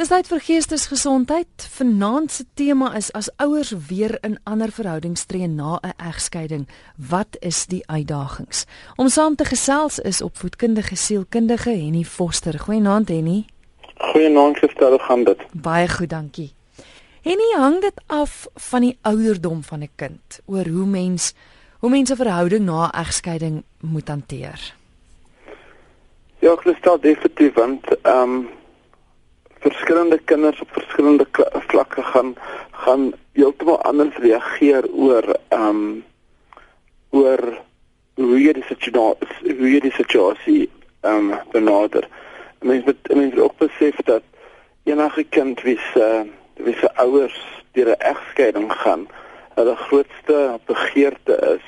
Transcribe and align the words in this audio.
Dis 0.00 0.08
tyd 0.08 0.30
vir 0.30 0.40
geestesgesondheid. 0.40 1.64
Vanaand 1.74 2.32
se 2.32 2.46
tema 2.56 2.86
is 2.96 3.10
as 3.12 3.26
ouers 3.36 3.74
weer 3.90 4.14
in 4.24 4.38
ander 4.48 4.70
verhoudings 4.72 5.26
tree 5.28 5.46
na 5.46 5.76
'n 5.82 5.92
egskeiding, 6.08 6.64
wat 6.96 7.36
is 7.40 7.66
die 7.66 7.82
uitdagings? 7.86 8.64
Om 8.96 9.08
saam 9.08 9.34
te 9.36 9.44
gesels 9.44 9.98
is 9.98 10.22
opvoedkundige 10.22 10.96
sielkundige 10.96 11.70
Henny 11.70 12.04
Foster. 12.04 12.58
Goeienaand 12.58 13.08
Henny. 13.08 13.44
Goeienaand 13.96 14.58
gestel 14.58 14.98
gaan 14.98 15.24
dit. 15.24 15.40
Baie 15.52 15.88
goed, 15.88 16.10
dankie. 16.10 16.52
Henny, 17.22 17.52
hang 17.56 17.80
dit 17.80 18.00
af 18.06 18.46
van 18.54 18.80
die 18.80 18.98
ouderdom 19.02 19.62
van 19.62 19.82
'n 19.82 19.90
kind 19.96 20.40
oor 20.46 20.68
hoe 20.68 20.86
mens 20.86 21.34
hoe 21.78 21.90
mense 21.90 22.16
verhouding 22.16 22.64
na 22.64 22.86
'n 22.86 23.00
egskeiding 23.00 23.62
moet 23.80 24.08
hanteer. 24.08 24.74
Ja, 26.38 26.52
ek 26.52 26.76
stel 26.78 27.00
definitief 27.00 27.54
want 27.54 27.84
ehm 28.02 28.22
um, 28.22 28.48
verskillende 29.60 30.18
kinders 30.24 30.60
op 30.60 30.68
verskillende 30.72 31.26
vlakke 31.52 32.02
gaan 32.02 32.34
gaan 32.70 33.12
heeltemal 33.32 33.82
anders 33.82 34.16
reageer 34.16 34.88
oor 34.92 35.26
ehm 35.48 35.68
um, 35.68 36.04
oor 37.10 37.42
hoe 38.14 38.38
jy 38.40 38.52
die 38.56 38.66
situasie 38.68 39.56
hoe 39.58 39.70
jy 39.70 39.80
die 39.86 39.96
situasie 39.96 40.62
ehm 41.00 41.32
um, 41.32 41.38
benader. 41.52 42.08
Mens 42.60 42.84
moet 42.84 43.14
mens 43.14 43.36
ook 43.36 43.56
besef 43.56 43.96
dat 44.04 44.22
enige 44.84 45.24
kind 45.24 45.60
wie 45.62 45.78
se 45.92 46.08
wie 46.56 46.76
se 46.80 46.88
ouers 46.96 47.38
deur 47.72 47.90
'n 47.92 48.00
egskeiding 48.12 48.72
gaan, 48.72 49.06
hulle 49.54 49.76
grootste 49.76 50.60
begeerte 50.66 51.36
is 51.56 51.66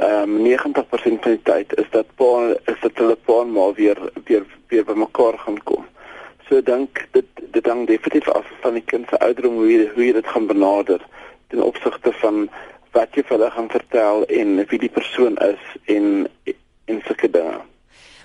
ehm 0.00 0.36
um, 0.36 0.44
90% 0.44 1.20
van 1.24 1.36
die 1.36 1.42
tyd 1.42 1.76
is 1.80 1.90
dat 1.90 2.06
pa 2.16 2.32
is 2.72 2.80
dat 2.80 2.92
hulle 2.94 3.16
pa 3.16 3.44
maar 3.44 3.72
weer 3.72 3.98
weer 4.24 4.44
weer 4.68 4.84
bymekaar 4.84 5.38
gaan 5.38 5.62
kom. 5.62 5.86
So 6.48 6.62
dink 6.62 7.06
dit 7.10 7.26
dit 7.50 7.66
hang 7.66 7.86
definitief 7.86 8.28
af 8.28 8.46
van 8.60 8.74
die 8.78 8.84
kind 8.84 9.08
se 9.08 9.18
ouderdom 9.18 9.54
hoe 9.60 9.70
jy 9.72 9.86
hoe 9.94 10.04
jy 10.04 10.12
dit 10.12 10.26
gaan 10.26 10.46
benader 10.46 11.02
ten 11.48 11.62
opsigte 11.62 12.12
van 12.22 12.48
wat 12.96 13.14
jy 13.14 13.22
vir 13.22 13.36
hulle 13.36 13.50
gaan 13.50 13.70
vertel 13.70 14.24
en 14.40 14.60
wie 14.70 14.78
die 14.78 14.92
persoon 14.92 15.36
is 15.36 15.72
en 15.84 16.28
en 16.86 17.00
sulke 17.06 17.30
dinge. 17.30 17.58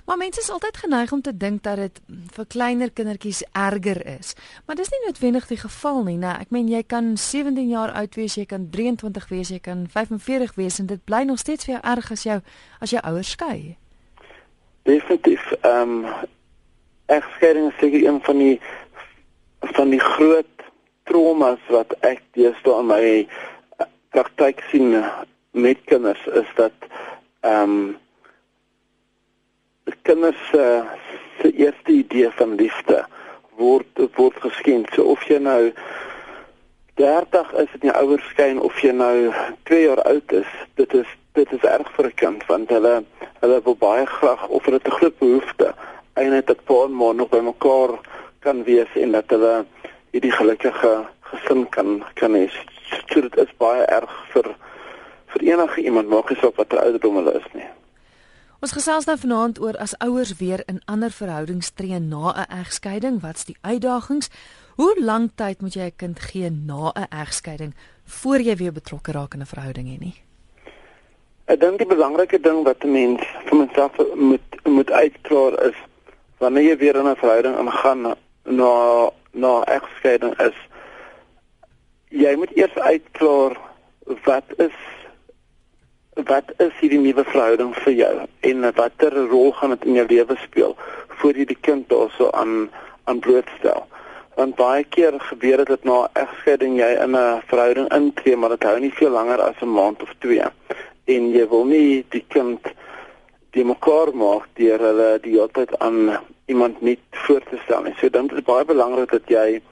Maar 0.06 0.16
mense 0.16 0.40
is 0.40 0.50
altyd 0.50 0.76
geneig 0.76 1.12
om 1.12 1.20
te 1.20 1.36
dink 1.36 1.62
dat 1.62 1.76
dit 1.76 2.00
vir 2.34 2.46
kleiner 2.46 2.90
kindertjies 2.90 3.44
erger 3.52 4.06
is. 4.18 4.34
Maar 4.66 4.76
dis 4.76 4.90
nie 4.90 5.00
noodwendig 5.04 5.46
die 5.46 5.56
geval 5.56 6.02
nie, 6.02 6.16
né? 6.18 6.32
Ek 6.42 6.50
meen 6.50 6.68
jy 6.70 6.82
kan 6.86 7.14
17 7.16 7.68
jaar 7.70 7.92
oud 8.00 8.18
wees, 8.18 8.34
jy 8.34 8.46
kan 8.50 8.66
23 8.70 9.28
wees, 9.30 9.52
jy 9.54 9.60
kan 9.62 9.86
45 9.90 10.54
wees 10.58 10.78
en 10.82 10.90
dit 10.90 11.04
bly 11.04 11.22
nog 11.26 11.38
steeds 11.38 11.68
vir 11.68 11.76
jou 11.76 11.82
erg 11.94 12.10
as 12.10 12.26
jou 12.26 12.38
as 12.80 12.94
jou 12.94 13.02
ouers 13.02 13.30
skei. 13.30 13.76
Definitief. 14.82 15.52
Ehm 15.62 15.98
um, 16.02 16.30
egskeiding 17.16 17.70
is 17.70 17.78
seker 17.80 18.06
een 18.06 18.20
van 18.28 18.38
die 18.38 18.60
van 19.76 19.90
die 19.94 20.02
groot 20.02 20.66
traumas 21.10 21.62
wat 21.68 21.94
ek 22.06 22.22
deesdae 22.36 22.78
in 22.82 22.90
my 22.90 23.02
eh, 23.06 23.86
praktyk 24.14 24.62
sien 24.70 24.96
met 25.52 25.78
kinders 25.90 26.22
is 26.42 26.48
dat 26.60 26.88
ehm 27.40 27.76
um, 27.76 28.00
kinders 30.02 30.38
se 30.50 30.82
se 31.40 31.52
eerste 31.52 31.92
idee 31.92 32.30
van 32.30 32.54
liefde 32.54 33.04
word 33.56 34.00
word 34.14 34.36
geskend. 34.40 34.88
So 34.94 35.02
of 35.02 35.24
jy 35.28 35.38
nou 35.42 35.72
30 37.00 37.52
is 37.62 37.74
en 37.78 37.88
jou 37.88 37.96
ouers 38.02 38.28
skyn 38.32 38.60
of 38.60 38.78
jy 38.82 38.92
nou 38.96 39.32
2 39.70 39.82
jaar 39.86 40.02
oud 40.06 40.32
is, 40.32 40.48
dit 40.80 40.94
is 40.94 41.16
dit 41.32 41.52
is 41.56 41.64
erg 41.64 41.88
vir 41.96 42.06
'n 42.06 42.18
kind 42.22 42.46
want 42.46 42.70
hulle 42.70 43.04
hulle 43.40 43.60
wil 43.64 43.76
baie 43.76 44.06
graag 44.06 44.48
of 44.48 44.64
hulle 44.64 44.80
'n 44.84 44.96
groot 44.98 45.18
behoefte 45.18 45.74
eintlik 46.14 46.46
dat 46.46 46.64
pa 46.64 46.84
en 46.84 46.96
ma 46.96 47.12
nog 47.12 47.28
by 47.28 47.40
mekaar 47.40 47.98
kan 48.44 48.64
wees 48.64 48.90
en 48.94 49.12
dat 49.12 49.30
hulle 49.30 49.64
hierdie 50.12 50.32
gelukkige 50.32 50.92
gesin 51.20 51.68
kan 51.68 52.02
kan 52.14 52.34
hê. 52.34 52.48
So 53.12 53.20
dit 53.20 53.36
is 53.36 53.52
baie 53.58 53.84
erg 53.84 54.12
vir 54.32 54.54
vir 55.32 55.46
enige 55.52 55.80
iemand 55.80 56.08
maak 56.08 56.30
nie 56.30 56.40
saak 56.40 56.58
watter 56.60 56.82
ouderdom 56.82 57.16
hulle 57.20 57.38
is 57.38 57.46
nie. 57.54 57.68
Ons 58.62 58.74
gesels 58.76 59.08
nou 59.08 59.16
vanaand 59.18 59.58
oor 59.58 59.76
as 59.82 59.94
ouers 60.04 60.36
weer 60.38 60.60
in 60.70 60.82
ander 60.86 61.10
verhoudings 61.10 61.72
tree 61.74 61.98
na 61.98 62.32
'n 62.32 62.50
egskeiding, 62.60 63.20
wat's 63.22 63.44
die 63.44 63.56
uitdagings? 63.62 64.30
Hoe 64.76 64.94
lank 65.00 65.30
tyd 65.36 65.60
moet 65.60 65.74
jy 65.74 65.86
'n 65.86 65.96
kind 65.96 66.20
gee 66.20 66.50
na 66.50 66.92
'n 66.94 67.08
egskeiding 67.10 67.74
voor 68.04 68.40
jy 68.40 68.56
weer 68.56 68.72
betrokke 68.72 69.12
raak 69.12 69.34
in 69.34 69.40
'n 69.40 69.46
verhouding 69.54 69.86
hê 69.88 69.98
nie? 69.98 70.14
Ek 71.46 71.60
dink 71.60 71.78
die 71.78 71.86
belangrike 71.86 72.40
ding 72.40 72.64
wat 72.64 72.84
'n 72.84 72.92
mens 72.92 73.20
vir 73.44 73.58
homself 73.58 73.92
moet 74.14 74.40
moet 74.64 74.90
uitklaar 74.90 75.66
is 75.68 75.76
wanneer 76.42 76.72
jy 76.72 76.76
weer 76.76 76.96
in 77.00 77.08
'n 77.08 77.20
verhouding 77.22 77.58
ingaan 77.64 78.14
na 78.60 78.72
na 79.32 79.52
egskeiding 79.76 80.34
is 80.48 80.58
jy 82.08 82.34
moet 82.36 82.56
eers 82.56 82.74
uitklaar 82.76 83.56
wat 84.24 84.48
is 84.56 84.78
wat 86.28 86.52
is 86.58 86.74
hierdie 86.80 87.00
nuwe 87.00 87.24
verhouding 87.24 87.72
vir 87.84 87.92
jou 87.92 88.14
en 88.50 88.72
watter 88.76 89.14
rol 89.30 89.52
gaan 89.52 89.70
dit 89.74 89.84
in 89.84 89.94
jou 90.00 90.06
lewe 90.10 90.36
speel 90.42 90.76
voor 91.22 91.38
jy 91.38 91.46
die 91.48 91.62
kind 91.68 91.88
daarso 91.88 92.30
aan 92.30 92.70
aan 93.04 93.18
blootstel. 93.18 93.86
Want 94.34 94.54
baie 94.56 94.84
keer 94.84 95.16
gebeur 95.20 95.64
dit 95.64 95.84
na 95.84 96.08
egskeiding 96.18 96.76
jy 96.78 96.90
in 97.04 97.16
'n 97.16 97.42
verhouding 97.46 97.88
intree 97.92 98.36
maar 98.36 98.54
dit 98.54 98.62
hou 98.62 98.78
nie 98.80 98.92
veel 98.98 99.10
langer 99.10 99.40
as 99.40 99.62
'n 99.62 99.74
maand 99.78 100.02
of 100.02 100.12
twee. 100.18 100.44
En 101.04 101.30
jy 101.30 101.48
wil 101.48 101.64
nie 101.64 102.04
die 102.08 102.24
kind 102.28 102.60
die 103.50 103.64
mekaar 103.64 104.14
maak 104.14 104.46
deur 104.54 104.78
hulle 104.78 105.18
die 105.22 105.32
hele 105.32 105.48
tyd 105.52 105.78
aan 105.78 106.18
iemand 106.46 106.80
nie 106.80 106.98
voor 107.10 107.40
te 107.40 107.58
stel 107.64 107.82
nie. 107.82 107.94
So 107.98 108.10
dan 108.10 108.30
is 108.30 108.42
baie 108.42 108.64
belangrik 108.64 109.10
dat 109.10 109.28
jy 109.30 109.62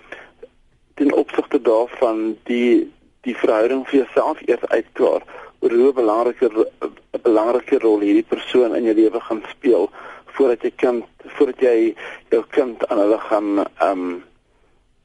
ten 0.95 1.13
opsigte 1.13 1.61
daarvan 1.61 2.37
die 2.45 2.93
die 3.21 3.37
verhouding 3.37 3.85
vir 3.89 3.99
jouself 3.99 4.41
eers 4.49 4.65
uitklaar 4.69 5.25
oor 5.61 5.73
hoe 5.73 5.93
belangrike 5.93 6.49
'n 6.49 7.23
belangrike 7.23 7.79
rol 7.79 8.01
hierdie 8.01 8.29
persoon 8.29 8.77
in 8.77 8.85
jou 8.85 8.95
lewe 8.95 9.21
gaan 9.21 9.43
speel 9.49 9.91
voordat 10.27 10.63
jy 10.63 10.73
kind 10.77 11.05
voordat 11.37 11.61
jy 11.61 11.95
jou 12.31 12.45
kind 12.51 12.87
aan 12.87 12.99
hulle 12.99 13.19
gaan 13.19 13.59
ehm 13.59 13.91
um, 13.91 14.25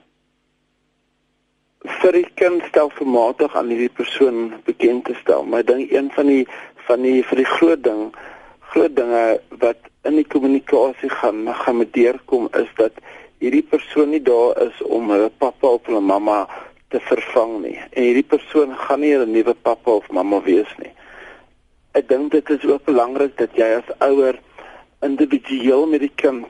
vir 1.80 2.12
die 2.12 2.26
kind 2.36 2.64
stelselmatig 2.68 3.54
aan 3.56 3.70
hierdie 3.72 3.92
persoon 3.92 4.50
bekend 4.66 5.06
te 5.08 5.14
stel. 5.22 5.46
Maar 5.48 5.64
ek 5.64 5.70
dink 5.70 5.92
een 5.92 6.10
van 6.16 6.28
die 6.28 6.44
van 6.88 7.04
die 7.06 7.22
vir 7.24 7.40
die 7.40 7.48
groot 7.48 7.82
ding 7.84 8.10
groot 8.72 8.94
dinge 8.96 9.40
wat 9.62 9.88
in 10.08 10.16
die 10.18 10.26
kommunikasie 10.26 11.10
gaan 11.10 11.48
gaan 11.62 11.80
met 11.80 11.92
deurkom 11.92 12.48
is 12.58 12.68
dat 12.76 12.92
hierdie 13.40 13.64
persoon 13.64 14.10
nie 14.12 14.22
daar 14.22 14.58
is 14.66 14.82
om 14.82 15.10
hulle 15.10 15.30
pappa 15.42 15.76
of 15.78 15.86
hulle 15.88 16.00
mamma 16.00 16.44
te 16.90 17.00
vervang 17.00 17.60
nie. 17.62 17.76
En 17.92 18.02
hierdie 18.02 18.28
persoon 18.28 18.76
gaan 18.76 19.00
nie 19.00 19.16
'n 19.16 19.32
nuwe 19.32 19.54
pappa 19.54 19.90
of 19.90 20.10
mamma 20.10 20.40
wees 20.42 20.72
nie. 20.78 20.92
Ek 21.92 22.08
dink 22.08 22.32
dit 22.32 22.50
is 22.50 22.64
ook 22.64 22.84
belangrik 22.84 23.36
dat 23.36 23.56
jy 23.56 23.76
as 23.80 23.96
ouer 23.98 24.38
individueel 25.00 25.86
met 25.86 26.00
die 26.00 26.14
kind 26.14 26.48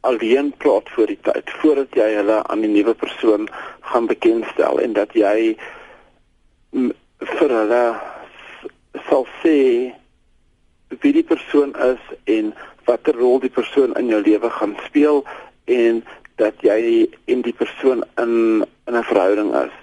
alleen 0.00 0.52
praat 0.58 0.88
voor 0.90 1.06
die 1.06 1.18
tyd 1.22 1.50
voordat 1.60 1.94
jy 1.94 2.08
hulle 2.14 2.42
aan 2.42 2.60
die 2.60 2.70
nuwe 2.70 2.94
persoon 2.94 3.48
gaan 3.92 4.06
bekendstel 4.10 4.80
en 4.80 4.92
dat 4.96 5.14
jy 5.14 5.56
vir 6.72 7.54
hulle 7.58 7.84
sal 9.08 9.26
sê 9.42 9.58
wie 11.02 11.12
die 11.12 11.24
persoon 11.24 11.74
is 11.92 12.02
en 12.36 12.52
watter 12.88 13.16
rol 13.16 13.40
die 13.40 13.52
persoon 13.52 13.94
in 14.00 14.10
jou 14.12 14.20
lewe 14.24 14.50
gaan 14.50 14.74
speel 14.86 15.22
en 15.70 16.02
dat 16.40 16.60
jy 16.66 17.08
in 17.30 17.44
die 17.46 17.54
persoon 17.56 18.04
in 18.18 18.64
in 18.86 18.96
'n 18.96 19.04
verhouding 19.10 19.54
is. 19.54 19.74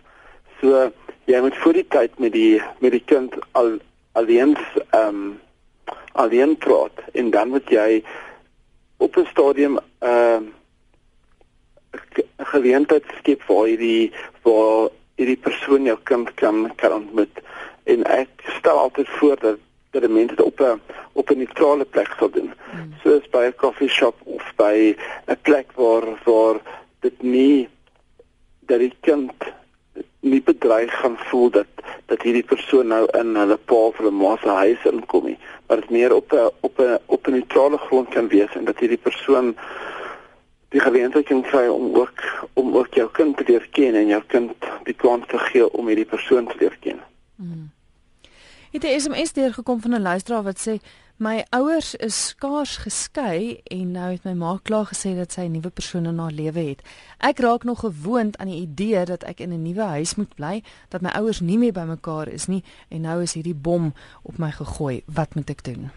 So 0.61 0.91
jy 1.25 1.39
moet 1.41 1.57
voor 1.57 1.73
die 1.73 1.87
tyd 1.87 2.19
met 2.19 2.33
die 2.33 2.61
met 2.79 2.91
die 2.91 3.05
kind 3.05 3.35
al 3.51 3.77
alleen 4.11 4.57
ehm 4.91 5.07
um, 5.07 5.39
alleen 6.11 6.57
praat 6.57 6.97
en 7.13 7.29
dan 7.29 7.49
moet 7.49 7.69
jy 7.69 8.03
op 8.97 9.17
'n 9.17 9.27
stadium 9.31 9.79
ehm 9.99 10.43
uh, 10.43 10.58
'n 12.39 12.45
geleentheid 12.45 13.05
skep 13.19 13.43
waar 13.47 13.67
jy 13.67 13.77
die 13.77 14.11
waar 14.43 14.89
hierdie 15.19 15.41
persoon 15.47 15.83
jou 15.83 15.97
kind 16.03 16.33
kan 16.33 16.71
kan 16.75 16.93
ontmoet 16.93 17.41
en 17.83 18.03
ek 18.03 18.29
stel 18.59 18.77
altyd 18.77 19.09
voor 19.19 19.35
dat 19.39 19.57
dat 19.91 20.01
die 20.05 20.11
mense 20.11 20.45
op 20.45 20.59
'n 20.61 20.81
op 21.13 21.29
'n 21.29 21.37
neutrale 21.37 21.85
plek 21.85 22.15
sal 22.17 22.29
doen. 22.29 22.51
Mm. 22.73 22.93
Soos 23.03 23.29
by 23.29 23.43
'n 23.45 23.55
koffie 23.55 23.89
shop 23.89 24.15
of 24.23 24.43
by 24.55 24.95
'n 25.27 25.41
plek 25.41 25.71
waar 25.75 26.05
waar 26.23 26.57
dit 26.99 27.21
nie 27.21 27.69
dat 28.59 28.79
die 28.79 28.93
kind 29.01 29.33
nie 30.19 30.41
bedreig 30.41 30.99
gaan 30.99 31.17
voel 31.17 31.49
dat 31.49 31.67
dat 32.05 32.21
hierdie 32.21 32.43
persoon 32.43 32.87
nou 32.87 33.05
in 33.19 33.35
hulle 33.35 33.57
pa 33.57 33.75
of 33.75 33.97
hulle 33.97 34.11
ma 34.11 34.37
se 34.41 34.49
huis 34.49 34.85
inkom 34.91 35.25
nie, 35.25 35.37
maar 35.67 35.81
dit 35.81 35.89
meer 35.89 36.13
op 36.13 36.33
'n 36.33 36.49
op 36.59 36.79
'n 36.79 36.97
op 37.05 37.27
'n 37.27 37.31
neutrale 37.31 37.77
grond 37.77 38.09
kan 38.09 38.27
wees 38.27 38.55
en 38.55 38.65
dat 38.65 38.79
hierdie 38.79 39.03
persoon 39.09 39.55
die 40.69 40.79
geleentheid 40.79 41.25
kan 41.25 41.41
kry 41.41 41.67
om 41.67 41.95
ook 41.95 42.23
om 42.53 42.75
ook 42.77 42.93
jou 42.93 43.09
kind 43.11 43.37
te 43.37 43.43
leer 43.47 43.67
ken 43.71 43.95
en 43.95 44.07
jou 44.07 44.21
kind 44.27 44.69
die 44.83 44.93
kans 44.93 45.25
te 45.27 45.37
gee 45.49 45.71
om 45.71 45.87
hierdie 45.87 46.05
persoon 46.05 46.47
te 46.47 46.55
leer 46.59 46.77
ken. 46.79 46.99
Mm. 47.35 47.69
Het 48.71 48.83
'n 48.83 48.99
SMS 48.99 49.33
deurgekom 49.33 49.81
van 49.81 49.93
'n 49.93 50.01
luisteraar 50.01 50.43
wat 50.43 50.67
sê 50.67 50.77
my 51.17 51.45
ouers 51.49 51.95
is 51.95 52.27
skaars 52.27 52.77
geskei 52.77 53.59
en 53.63 53.91
nou 53.91 54.11
het 54.11 54.23
my 54.23 54.33
ma 54.33 54.59
klaar 54.63 54.85
gesê 54.85 55.15
dat 55.15 55.31
sy 55.31 55.41
'n 55.41 55.51
nuwe 55.51 55.69
persoon 55.69 56.05
in 56.05 56.17
haar 56.17 56.31
lewe 56.31 56.59
het. 56.59 56.81
Ek 57.17 57.39
raak 57.39 57.63
nog 57.63 57.79
gewoond 57.79 58.37
aan 58.37 58.47
die 58.47 58.61
idee 58.61 59.05
dat 59.05 59.23
ek 59.23 59.39
in 59.39 59.51
'n 59.51 59.61
nuwe 59.61 59.81
huis 59.81 60.15
moet 60.15 60.35
bly, 60.35 60.63
dat 60.89 61.01
my 61.01 61.09
ouers 61.09 61.39
nie 61.39 61.57
meer 61.57 61.73
bymekaar 61.73 62.27
is 62.27 62.47
nie 62.47 62.63
en 62.89 63.01
nou 63.01 63.21
is 63.21 63.33
hierdie 63.33 63.55
bom 63.55 63.93
op 64.23 64.37
my 64.37 64.51
gegooi. 64.51 65.01
Wat 65.05 65.35
moet 65.35 65.49
ek 65.49 65.63
doen? 65.63 65.91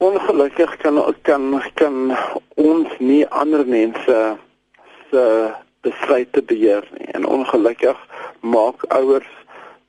Ongelukkig 0.00 0.76
kan 0.76 1.14
kan 1.22 1.62
kan 1.74 2.16
ons 2.54 2.88
nie 2.98 3.26
ander 3.28 3.66
mense 3.66 4.36
se 5.10 5.24
besluite 5.84 6.42
beheer 6.42 6.86
nie. 6.96 7.08
En 7.12 7.26
ongelukkig 7.26 7.98
maak 8.40 8.84
ouers 8.88 9.28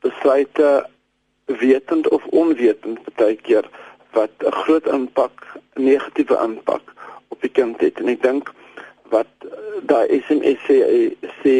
besluite 0.03 0.89
wetend 1.45 2.09
of 2.09 2.25
onwetend 2.25 2.99
baie 3.15 3.35
keer 3.35 3.69
wat 4.11 4.35
'n 4.39 4.51
groot 4.51 4.87
impak, 4.87 5.47
negatiewe 5.73 6.37
impak 6.43 6.93
op 7.27 7.41
die 7.41 7.51
kind 7.51 7.79
het. 7.79 7.99
En 7.99 8.07
ek 8.07 8.21
dink 8.21 8.51
wat 9.15 9.31
daai 9.81 10.19
SMS 10.19 10.59
sê, 10.67 10.75
sê 11.39 11.55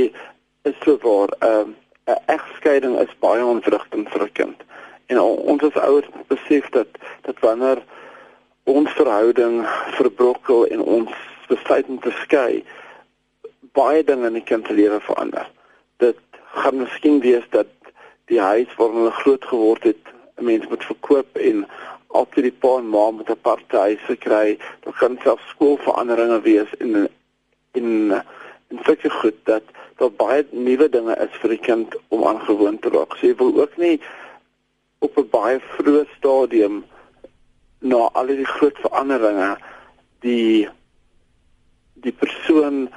is 0.68 0.78
so 0.84 0.98
waar 1.08 1.32
'n 1.40 1.48
uh, 1.48 1.68
'n 2.12 2.20
egskeiding 2.36 3.00
is 3.00 3.20
baie 3.20 3.46
onvrugtend 3.46 4.10
vir 4.10 4.24
'n 4.28 4.32
kind. 4.34 4.60
En 5.06 5.20
ons 5.20 5.64
as 5.64 5.84
ouers 5.88 6.10
besef 6.28 6.70
dat 6.70 6.88
dat 7.22 7.40
wanneer 7.40 7.80
ons 8.72 8.92
verhouding 8.98 9.62
verbrokkel 9.98 10.66
en 10.68 10.82
ons 10.82 11.12
besluit 11.48 11.88
om 11.88 12.00
te 12.00 12.14
skei, 12.24 12.64
baie 13.78 14.04
dinge 14.04 14.28
in 14.28 14.40
die 14.40 14.48
kind 14.48 14.68
se 14.68 14.76
lewe 14.76 15.00
verander. 15.06 15.48
Dit 16.04 16.20
gaan 16.56 16.82
miskien 16.82 17.20
wees 17.24 17.48
dat 17.56 17.72
die 18.32 18.40
huis 18.40 18.72
waar 18.80 18.94
hulle 18.96 19.14
groot 19.22 19.46
geword 19.46 19.84
het, 19.84 20.04
'n 20.38 20.46
mens 20.46 20.68
moet 20.68 20.86
verkoop 20.86 21.38
en 21.38 21.66
altyd 22.08 22.44
die 22.44 22.60
pa 22.64 22.78
en 22.78 22.90
ma 22.90 23.12
met 23.12 23.30
'n 23.30 23.38
aparte 23.38 23.78
huis 23.78 24.04
gekry. 24.08 24.58
Daar 24.84 24.98
kan 25.00 25.20
selfs 25.24 25.50
skoolveranderinge 25.50 26.42
wees 26.42 26.72
in 26.80 27.10
in 27.72 28.22
in 28.70 28.80
sulke 28.84 29.10
goed 29.10 29.38
dat 29.44 29.64
daar 29.96 30.12
baie 30.12 30.46
nuwe 30.50 30.90
dinge 30.90 31.16
is 31.16 31.40
vir 31.42 31.50
die 31.50 31.64
kind 31.70 31.96
om 32.08 32.24
aangewoon 32.24 32.80
te 32.80 32.90
raak. 32.90 33.16
So 33.18 33.28
jy 33.28 33.36
wil 33.36 33.62
ook 33.62 33.78
nie 33.78 34.02
op 35.00 35.18
'n 35.18 35.30
baie 35.30 35.60
vroeë 35.60 36.06
stadium 36.18 36.84
na 37.82 38.10
al 38.14 38.30
die 38.30 38.46
groot 38.46 38.78
veranderinge 38.84 39.58
die 40.26 40.70
die 42.02 42.14
persoon 42.14 42.90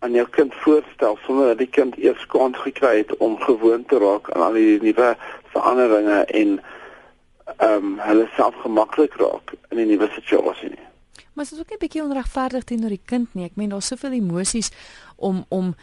aan 0.00 0.16
jou 0.16 0.26
kind 0.32 0.54
voorstel 0.64 1.18
sonder 1.24 1.52
dat 1.52 1.58
die 1.60 1.68
kind 1.68 1.96
eers 2.00 2.26
kans 2.32 2.56
gekry 2.64 3.02
het 3.02 3.16
om 3.16 3.36
gewoon 3.40 3.84
te 3.88 3.98
raak 4.00 4.30
aan 4.32 4.42
al 4.48 4.56
die 4.56 4.78
nuwe 4.80 5.16
veranderinge 5.52 6.24
en 6.24 6.60
ehm 7.56 7.84
um, 7.84 7.98
hulle 7.98 8.28
self 8.36 8.54
gemaklik 8.62 9.16
raak 9.20 9.52
in 9.68 9.78
'n 9.78 9.86
nuwe 9.86 10.08
situasie 10.14 10.68
nie. 10.68 10.86
Maar 11.34 11.44
dit 11.44 11.52
is 11.52 11.60
ook 11.60 11.72
'n 11.72 11.78
bietjie 11.78 12.02
onregverdig 12.02 12.64
teenoor 12.64 12.88
die 12.88 13.04
kind 13.04 13.34
nie. 13.34 13.44
Ek 13.44 13.56
meen 13.56 13.68
daar's 13.68 13.86
soveel 13.86 14.12
emosies 14.12 14.70
om 15.16 15.44
om 15.48 15.74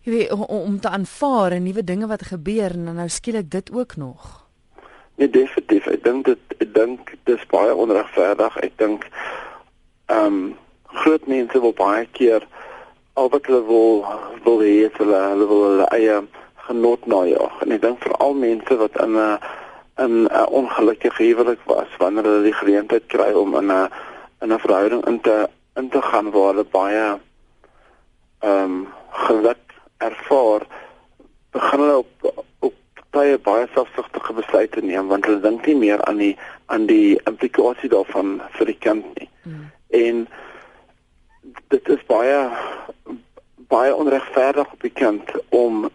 jy 0.00 0.12
weet 0.12 0.32
om, 0.32 0.42
om 0.42 0.80
te 0.80 0.88
aanvaar 0.88 1.52
en 1.52 1.62
nuwe 1.62 1.84
dinge 1.84 2.06
wat 2.06 2.22
gebeur 2.22 2.70
en 2.70 2.94
nou 2.94 3.08
skielik 3.08 3.50
dit 3.50 3.72
ook 3.72 3.96
nog. 3.96 4.43
Nee, 5.16 5.30
definitief. 5.30 5.86
Ek 5.86 6.02
dink 6.04 6.24
dit 6.26 6.58
ek 6.58 6.74
dink 6.74 7.14
dis 7.28 7.46
baie 7.52 7.74
onregverdig. 7.74 8.56
Ek 8.66 8.78
dink 8.82 9.08
ehm 10.10 10.26
um, 10.26 10.56
groot 10.94 11.26
mense 11.26 11.60
wil 11.60 11.74
baie 11.74 12.06
keer 12.16 12.44
al 13.18 13.28
wat 13.32 13.46
hulle 13.46 13.62
wil 13.66 14.04
wil 14.44 14.62
hê 14.62 14.74
is 14.86 14.96
hulle 14.98 15.20
hulle 15.30 15.46
wil 15.50 15.62
hulle 15.68 15.86
eie 15.96 16.18
genot 16.66 17.06
najag 17.10 17.62
en 17.64 17.74
ek 17.76 17.82
dink 17.82 18.02
veral 18.04 18.34
mense 18.38 18.78
wat 18.82 18.98
in 19.04 19.18
'n 19.18 19.38
in 20.04 20.14
'n 20.26 20.46
ongelukkige 20.60 21.22
huwelik 21.22 21.62
was 21.70 21.90
wanneer 21.98 22.28
hulle 22.28 22.46
die 22.46 22.60
geleentheid 22.60 23.06
kry 23.14 23.30
om 23.42 23.56
in 23.60 23.70
'n 23.72 23.90
in 24.42 24.52
'n 24.52 24.62
verhouding 24.66 25.04
in 25.10 25.20
te 25.20 25.36
in 25.76 25.88
te 25.88 26.02
gaan 26.02 26.30
waar 26.30 26.50
hulle 26.52 26.66
baie 26.78 27.06
ehm 28.40 28.64
um, 28.64 28.88
geluk 29.26 29.64
ervaar 29.98 30.62
begin 31.50 31.80
hulle 31.80 31.98
op 31.98 32.44
op 33.14 33.42
baie 33.42 33.66
selfsugtige 33.74 34.32
besluite 34.32 34.80
neem 34.80 35.08
want 35.08 35.26
hulle 35.26 35.40
dink 35.40 35.66
nie 35.66 35.76
meer 35.76 36.04
aan 36.04 36.16
die 36.16 36.36
aan 36.66 36.86
die 36.86 37.20
implikasie 37.30 37.88
daarvan 37.88 38.40
vir 38.58 38.66
die 38.66 38.78
kind 38.78 39.04
nie 39.18 39.28
mm. 39.42 39.70
en 39.88 40.26
dit 41.68 41.88
is 41.88 42.06
baie 42.06 42.50
baie 43.68 43.94
onregverdig 43.94 44.72
op 44.72 44.80
die 44.80 44.92
kant 44.92 45.30
om 45.48 45.90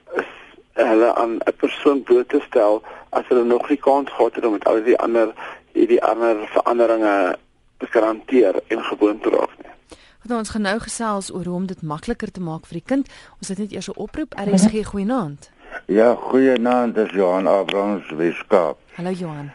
hulle 0.73 1.15
aan 1.15 1.37
'n 1.37 1.55
persoon 1.57 2.03
bloot 2.03 2.29
te 2.29 2.41
stel 2.47 2.83
as 3.09 3.27
hulle 3.27 3.43
nog 3.43 3.69
nie 3.69 3.77
kans 3.77 4.11
gehad 4.11 4.35
het 4.35 4.45
om 4.45 4.51
met 4.51 4.65
al 4.65 4.83
die 4.83 4.97
ander 4.97 5.33
hierdie 5.73 6.03
ander 6.03 6.47
veranderinge 6.47 7.37
te 7.77 7.85
garandeer 7.85 8.61
en 8.67 8.83
gewoon 8.83 9.19
te 9.19 9.29
raak 9.29 9.53
nie. 9.57 9.97
Wat 10.23 10.37
ons 10.37 10.49
gaan 10.49 10.61
nou 10.61 10.79
gesels 10.79 11.33
oor 11.33 11.45
hoe 11.45 11.55
om 11.55 11.65
dit 11.65 11.81
makliker 11.81 12.31
te 12.31 12.41
maak 12.41 12.65
vir 12.67 12.79
die 12.81 12.87
kind. 12.91 13.07
Ons 13.39 13.47
het 13.47 13.57
net 13.57 13.71
eers 13.71 13.87
'n 13.87 13.95
oproep. 13.95 14.33
RSG 14.35 14.85
goeienaand. 14.85 15.51
Ja, 15.89 16.15
goeienaand. 16.15 16.95
Dis 16.95 17.09
Johan 17.09 17.47
Abrams 17.47 18.09
Weskaap. 18.13 18.77
Hallo 18.93 19.09
Johan. 19.09 19.47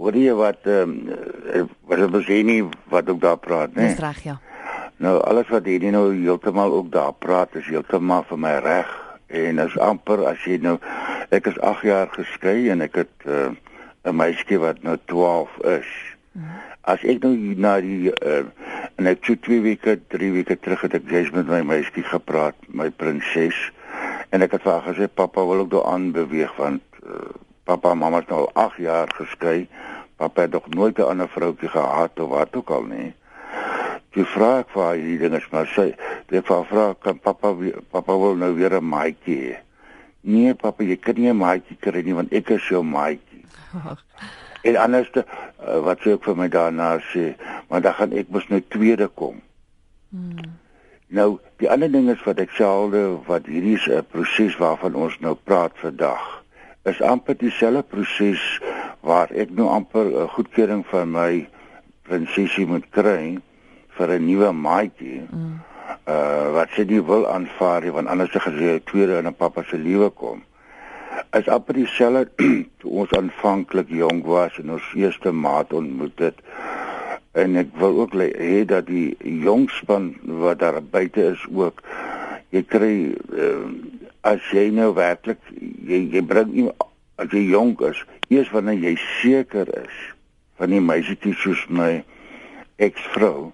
Hoor 0.00 0.16
jy 0.16 0.32
wat 0.32 0.64
ehm 0.64 0.94
um, 1.12 1.66
wat 1.90 2.00
hulle 2.00 2.22
sê 2.24 2.38
nie 2.40 2.62
wat 2.88 3.10
ook 3.12 3.20
daar 3.20 3.36
praat, 3.36 3.74
nee? 3.76 3.90
Dis 3.92 4.00
reg, 4.00 4.22
ja. 4.24 4.38
Nou 4.96 5.18
alles 5.28 5.52
wat 5.52 5.68
hierdie 5.68 5.92
nou 5.92 6.06
heeltemal 6.14 6.72
ook 6.72 6.88
daar 6.94 7.12
praat 7.12 7.52
is 7.60 7.68
heeltemal 7.68 8.24
vir 8.30 8.40
my 8.46 8.54
reg 8.64 8.96
en 9.42 9.60
is 9.66 9.76
amper 9.90 10.24
as 10.32 10.40
jy 10.48 10.56
nou 10.64 10.78
ek 11.28 11.52
is 11.52 11.60
8 11.60 11.84
jaar 11.90 12.08
geskei 12.16 12.56
en 12.72 12.88
ek 12.88 12.96
het 13.02 13.28
uh, 13.28 13.52
'n 14.08 14.16
meisie 14.16 14.62
wat 14.64 14.80
nou 14.88 14.96
12 15.12 15.60
is. 15.76 15.94
As 16.80 17.04
ek 17.04 17.20
nou 17.28 17.36
na 17.60 17.76
die 17.84 18.08
uh, 18.08 18.40
en 18.96 19.12
ek 19.12 19.20
het 19.28 19.44
twee 19.44 19.60
weke, 19.60 20.00
drie 20.08 20.32
weke 20.32 20.56
terug 20.56 20.88
het 20.88 20.96
ek 20.96 21.12
jy's 21.12 21.32
met 21.36 21.44
my 21.44 21.60
meisie 21.60 22.08
gepraat, 22.08 22.56
my 22.72 22.88
prinses 22.88 23.68
en 24.34 24.42
ek 24.42 24.56
het 24.56 24.64
vir 24.66 24.72
haar 24.72 24.86
gesê 24.88 25.06
pappa 25.06 25.44
wil 25.46 25.62
ook 25.62 25.70
daaraan 25.70 26.08
beweeg 26.14 26.54
want 26.58 26.82
uh, 27.06 27.34
pappa 27.68 27.92
en 27.94 28.00
mamma 28.02 28.22
is 28.24 28.30
nou 28.30 28.46
8 28.52 28.80
jaar 28.82 29.12
geskei. 29.14 29.68
Pappa 30.18 30.42
het 30.42 30.52
nog 30.52 30.66
nooit 30.68 30.98
'n 30.98 31.10
ander 31.12 31.28
vroutjie 31.28 31.68
gehad 31.68 32.20
of 32.20 32.28
wat 32.30 32.56
ook 32.56 32.70
al 32.70 32.82
nie. 32.82 33.14
Toe 34.10 34.24
vra 34.24 34.58
ek 34.58 34.68
vir 34.74 34.82
haar 34.82 34.94
hierdie 34.94 35.18
dinge, 35.18 35.40
maar 35.50 35.66
sy 35.66 35.94
het 36.30 36.46
vir 36.46 36.64
vra 36.64 36.94
kan 36.98 37.18
pappa 37.18 37.54
pappa 37.90 38.18
wil 38.18 38.34
nou 38.34 38.54
weer 38.54 38.74
'n 38.74 38.88
maatjie 38.88 39.38
hê. 39.38 39.56
Nee, 40.20 40.54
pappa, 40.54 40.84
jy 40.84 40.96
kan 40.96 41.14
nie 41.14 41.30
'n 41.30 41.36
maatjie 41.36 41.76
kry 41.80 42.02
nie 42.02 42.14
want 42.14 42.32
ek 42.32 42.50
is 42.50 42.68
jou 42.68 42.82
maatjie. 42.82 43.44
en 44.68 44.76
anders 44.76 45.10
te, 45.10 45.24
uh, 45.60 45.78
wat 45.78 46.00
sê 46.00 46.12
ek 46.14 46.24
vir 46.24 46.36
my 46.36 46.48
daarna 46.48 46.98
sê, 46.98 47.34
maar 47.68 47.80
dan 47.80 47.94
gaan 47.94 48.12
ek 48.12 48.28
mos 48.28 48.48
nou 48.48 48.62
tweede 48.68 49.08
kom. 49.08 49.40
Hmm. 50.10 50.63
Nou, 51.14 51.38
die 51.62 51.68
ander 51.70 51.90
ding 51.92 52.08
is 52.10 52.22
wat 52.26 52.40
ek 52.42 52.50
selde 52.58 53.00
wat 53.28 53.46
hierdie 53.46 53.76
is 53.78 53.86
'n 53.86 54.02
proses 54.10 54.56
waarvan 54.58 54.96
ons 54.98 55.18
nou 55.22 55.34
praat 55.48 55.74
vandag. 55.82 56.22
Is 56.90 57.02
amper 57.02 57.36
dieselfde 57.38 57.82
proses 57.82 58.42
waar 59.00 59.30
ek 59.30 59.50
nou 59.50 59.68
amper 59.68 60.06
'n 60.10 60.28
goedkeuring 60.28 60.82
van 60.86 61.10
my 61.10 61.48
prinsesie 62.02 62.66
moet 62.66 62.90
kry 62.90 63.38
vir 63.96 64.08
'n 64.08 64.26
nuwe 64.26 64.50
maatjie. 64.52 65.22
Mm. 65.30 65.60
Uh 66.06 66.50
wat 66.56 66.68
sy 66.74 66.82
nie 66.82 67.02
wil 67.02 67.28
aanvaar 67.28 67.82
nie 67.82 67.92
want 67.92 68.08
anders 68.08 68.32
sy 68.32 68.38
gesê 68.38 68.82
tweede 68.84 69.18
in 69.18 69.26
'n 69.26 69.34
pappa 69.34 69.62
se 69.62 69.78
lewe 69.78 70.10
kom. 70.10 70.42
as 71.30 71.48
amper 71.48 71.74
dieselfde 71.74 72.30
toe 72.78 72.90
ons 72.90 73.12
aanvanklik 73.18 73.88
jonk 73.88 74.26
was 74.26 74.58
en 74.58 74.70
ons 74.70 74.92
eerste 74.94 75.32
maat 75.32 75.72
ontmoet 75.72 76.18
het. 76.18 76.38
En 77.34 77.56
ek 77.58 77.72
wil 77.82 78.00
ook 78.04 78.14
hê 78.14 78.62
dat 78.64 78.86
die 78.86 79.16
jong 79.42 79.66
span 79.74 80.12
wat 80.22 80.60
daar 80.62 80.78
buite 80.82 81.32
is 81.34 81.42
ook 81.50 81.82
jy 82.54 82.62
kry 82.70 82.94
uh, 83.34 83.66
as 84.22 84.42
jy 84.54 84.68
nou 84.70 84.92
werklik 84.94 85.40
jy 85.58 86.04
jy 86.14 86.22
bring 86.22 86.70
as 87.18 87.30
jy 87.34 87.44
jonk 87.50 87.82
is, 87.86 87.98
eers 88.30 88.50
wanneer 88.54 88.78
jy 88.82 88.94
seker 89.20 89.70
is 89.82 90.00
van 90.58 90.70
die 90.70 90.82
meisietjie 90.82 91.34
soos 91.42 91.62
my 91.66 92.04
eksvrou, 92.82 93.50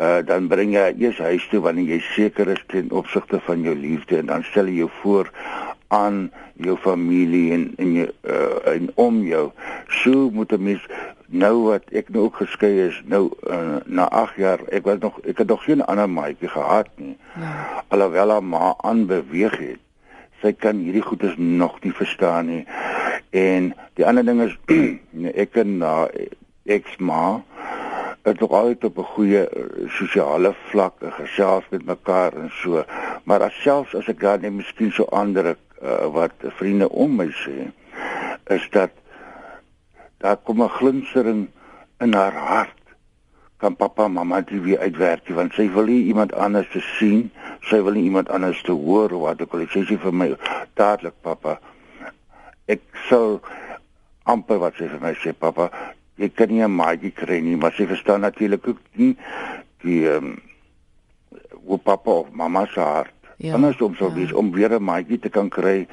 uh, 0.00 0.20
dan 0.24 0.48
bring 0.48 0.72
jy 0.76 0.90
eers 1.02 1.20
huis 1.24 1.44
toe 1.50 1.62
wanneer 1.64 1.96
jy 1.96 2.00
seker 2.12 2.52
is 2.52 2.62
ten 2.72 2.92
opsigte 2.92 3.40
van 3.48 3.64
jou 3.64 3.74
liefde 3.76 4.20
en 4.20 4.32
dan 4.32 4.44
stel 4.50 4.68
jy 4.68 4.84
jou 4.84 4.90
voor 5.00 5.32
aan 5.94 6.28
jou 6.60 6.76
familie 6.80 7.52
en 7.56 7.66
en 7.80 7.92
jou 7.98 8.08
uh, 8.08 8.72
en 8.72 8.88
om 9.00 9.20
jou. 9.26 9.50
So 10.02 10.30
moet 10.30 10.52
'n 10.52 10.62
mens 10.62 10.84
nou 11.26 11.54
wat 11.68 11.88
ek 11.92 12.08
nou 12.08 12.24
ook 12.28 12.36
geskei 12.36 12.86
is 12.86 13.02
nou 13.04 13.30
uh, 13.46 13.80
na 13.84 14.08
8 14.08 14.36
jaar, 14.36 14.60
ek 14.68 14.84
was 14.84 14.98
nog 15.00 15.20
ek 15.24 15.38
het 15.38 15.48
nog 15.48 15.64
geen 15.64 15.84
ander 15.84 16.10
maatjie 16.10 16.48
gehad 16.48 16.88
nie. 16.96 17.16
Ja. 17.40 17.82
Alhoewel 17.88 18.30
haar 18.30 18.44
ma 18.44 18.74
aanbeweeg 18.80 19.58
het 19.58 19.80
sy 20.44 20.52
kan 20.60 20.82
hierdie 20.84 21.04
goedes 21.04 21.36
nog 21.38 21.80
nie 21.84 21.92
verstaan 21.96 22.50
nie. 22.52 22.62
En 23.32 23.72
die 23.96 24.06
ander 24.06 24.26
ding 24.26 24.42
is 24.44 24.56
ek 25.44 25.56
en 25.62 25.78
na 25.80 25.94
uh, 26.10 26.28
eksma 26.76 27.42
het 28.24 28.40
nog 28.40 28.52
altyd 28.56 28.84
op 28.88 28.98
'n 28.98 29.12
goeie 29.16 29.42
uh, 29.44 29.88
sosiale 29.98 30.54
vlak 30.70 31.00
gesels 31.18 31.64
met 31.70 31.84
mekaar 31.84 32.32
en 32.32 32.50
so. 32.60 32.84
Maar 33.24 33.48
as 33.48 33.62
selfs 33.62 33.94
as 33.94 34.08
ek 34.08 34.20
dan 34.20 34.40
net 34.40 34.52
miskien 34.52 34.92
so 34.92 35.04
ander 35.04 35.54
uh, 35.54 36.06
wat 36.12 36.32
vriende 36.60 36.88
om 36.88 37.16
my 37.16 37.28
sê, 37.44 37.68
is 38.48 38.68
dat 38.70 38.90
daar 40.24 40.40
kom 40.40 40.62
'n 40.62 40.76
glinstering 40.78 41.48
in 42.00 42.14
haar 42.14 42.32
hart 42.32 42.80
kan 43.56 43.76
pappa 43.76 44.08
mamma 44.08 44.40
dit 44.40 44.62
weer 44.62 44.78
uitwerk 44.78 45.28
want 45.28 45.52
sy 45.52 45.68
wil 45.72 45.84
nie 45.84 46.04
iemand 46.04 46.32
anders 46.32 46.68
te 46.72 46.80
sien 46.98 47.30
sy 47.68 47.82
wil 47.84 47.92
nie 47.92 48.04
iemand 48.08 48.28
anders 48.28 48.62
te 48.62 48.72
hoor 48.72 49.12
wat 49.24 49.40
ek 49.44 49.52
al 49.54 49.66
sê 49.72 49.84
sy 49.88 49.96
vir 49.96 50.14
my 50.20 50.28
dadelik 50.80 51.16
pappa 51.20 51.58
ek 52.66 52.80
sou 53.08 53.40
amper 54.24 54.58
wat 54.64 54.80
sy 54.80 54.88
vir 54.88 55.02
my 55.04 55.12
sê 55.20 55.32
pappa 55.32 55.68
jy 56.16 56.28
kan 56.28 56.48
nie 56.48 56.64
'n 56.64 56.76
maatjie 56.76 57.12
kry 57.12 57.40
nie 57.40 57.56
maar 57.56 57.76
sy 57.76 57.86
verstaan 57.86 58.20
natuurlik 58.20 58.68
ook 58.68 58.80
nie 58.92 59.16
die 59.84 60.08
ehm 60.08 60.24
um, 60.24 60.40
hoe 61.64 61.78
pappa 61.78 62.10
of 62.10 62.32
mamma 62.32 62.66
se 62.66 62.80
hart 62.80 63.12
ja, 63.36 63.54
anders 63.54 63.80
om 63.80 63.94
sou 63.96 64.08
ja. 64.08 64.14
wees 64.14 64.32
om 64.32 64.52
weer 64.52 64.72
'n 64.72 64.84
maatjie 64.84 65.18
te 65.18 65.28
kan 65.28 65.48
kry 65.48 65.86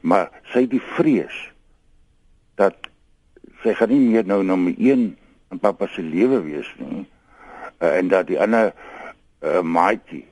maar 0.00 0.30
sy 0.52 0.66
die 0.66 0.82
vrees 0.96 1.36
sy 3.66 3.74
gaan 3.74 3.90
nie 3.90 4.02
meer 4.04 4.26
nou 4.30 4.42
nommer 4.46 4.74
1 4.78 5.04
in 5.50 5.60
pappa 5.62 5.88
se 5.90 6.02
lewe 6.02 6.38
wees 6.44 6.68
nie. 6.78 7.02
Uh, 7.82 7.96
en 7.98 8.08
dat 8.08 8.28
die 8.30 8.38
ander 8.40 8.70
uh, 9.42 9.60
maatjie 9.60 10.24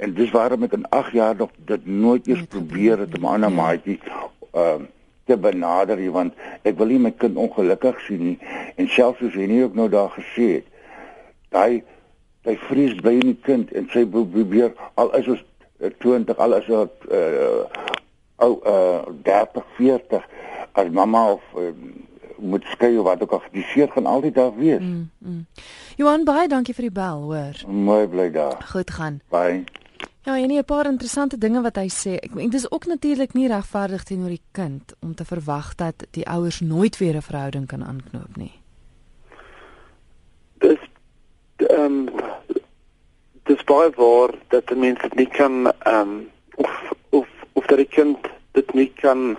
en 0.00 0.14
dis 0.16 0.30
waarom 0.32 0.64
ek 0.64 0.76
in 0.78 0.86
8 0.96 1.12
jaar 1.16 1.36
nog 1.36 1.52
dit 1.68 1.86
nooit 1.86 2.28
eens 2.28 2.44
probeer 2.52 3.04
het 3.04 3.16
om 3.18 3.24
'n 3.24 3.32
ander 3.34 3.50
ja. 3.50 3.56
maatjie 3.56 3.98
uh, 4.54 4.80
te 5.24 5.36
benader 5.36 5.96
nie 5.96 6.10
want 6.10 6.36
ek 6.62 6.76
wil 6.78 6.92
nie 6.92 6.98
my 6.98 7.12
kind 7.12 7.36
ongelukkig 7.36 8.00
sien 8.06 8.22
nie. 8.24 8.38
En 8.76 8.88
selfs 8.88 9.22
as 9.22 9.34
hy 9.34 9.46
nie 9.48 9.64
ook 9.64 9.74
nou 9.74 9.88
daar 9.88 10.12
gesê 10.16 10.48
het 10.60 10.68
daai 11.50 11.82
hy 12.48 12.56
vrees 12.68 12.94
by 13.04 13.12
'n 13.18 13.38
kind 13.42 13.72
en 13.72 13.88
sy 13.92 14.04
probeer 14.06 14.72
al 14.94 15.12
is 15.16 15.28
ons 15.28 15.44
20 15.98 16.36
al 16.36 16.56
is 16.60 16.66
dit 16.66 17.08
uh, 17.12 17.64
ou 18.36 18.52
uh, 18.64 19.04
30 19.22 19.64
40 19.76 20.24
as 20.72 20.88
mamma 20.88 21.32
of 21.32 21.42
uh, 21.56 21.72
moet 22.40 22.64
skei 22.64 22.98
of 22.98 23.04
wat 23.04 23.22
ook 23.22 23.32
al 23.32 23.42
die 23.52 23.62
seer 23.62 23.88
gaan 23.88 24.06
altyd 24.06 24.34
daar 24.34 24.54
wees. 24.56 24.80
Mm, 24.80 25.10
mm. 25.18 25.46
Johan 25.96 26.24
baie 26.24 26.48
dankie 26.48 26.74
vir 26.74 26.88
die 26.88 26.96
bel, 26.96 27.22
hoor. 27.22 27.62
Mooi 27.66 28.06
bly 28.06 28.30
daar. 28.30 28.62
Goed 28.72 28.90
gaan. 28.90 29.20
Bye. 29.30 29.64
Ja, 30.22 30.36
en 30.36 30.50
'n 30.50 30.64
paar 30.64 30.86
interessante 30.86 31.38
dinge 31.38 31.60
wat 31.60 31.76
hy 31.76 31.88
sê. 31.88 32.10
Ek 32.16 32.34
meen 32.34 32.50
dit 32.50 32.60
is 32.60 32.70
ook 32.70 32.86
natuurlik 32.86 33.32
nie 33.32 33.48
regverdig 33.48 34.02
teenoor 34.02 34.28
die 34.28 34.42
kind 34.52 34.94
om 35.00 35.14
te 35.14 35.24
verwag 35.24 35.74
dat 35.74 36.06
die 36.10 36.26
ouers 36.28 36.60
nooit 36.60 36.98
weer 36.98 37.14
'n 37.16 37.22
verhouding 37.22 37.66
kan 37.66 37.84
aanknoop 37.84 38.36
nie. 38.36 38.52
Dis 40.58 40.78
ehm 41.56 41.80
um, 41.80 42.08
dis 43.42 43.64
baie 43.64 43.90
waar 43.96 44.30
dat 44.48 44.70
'n 44.70 44.78
mens 44.78 45.00
dit 45.00 45.14
nie 45.14 45.28
kan 45.28 45.72
ehm 45.72 46.08
um, 46.08 46.28
of 46.54 46.92
of 47.08 47.28
of 47.52 47.66
dat 47.66 47.76
die 47.76 47.88
kind 47.88 48.18
dit 48.52 48.74
nie 48.74 48.92
kan 48.94 49.38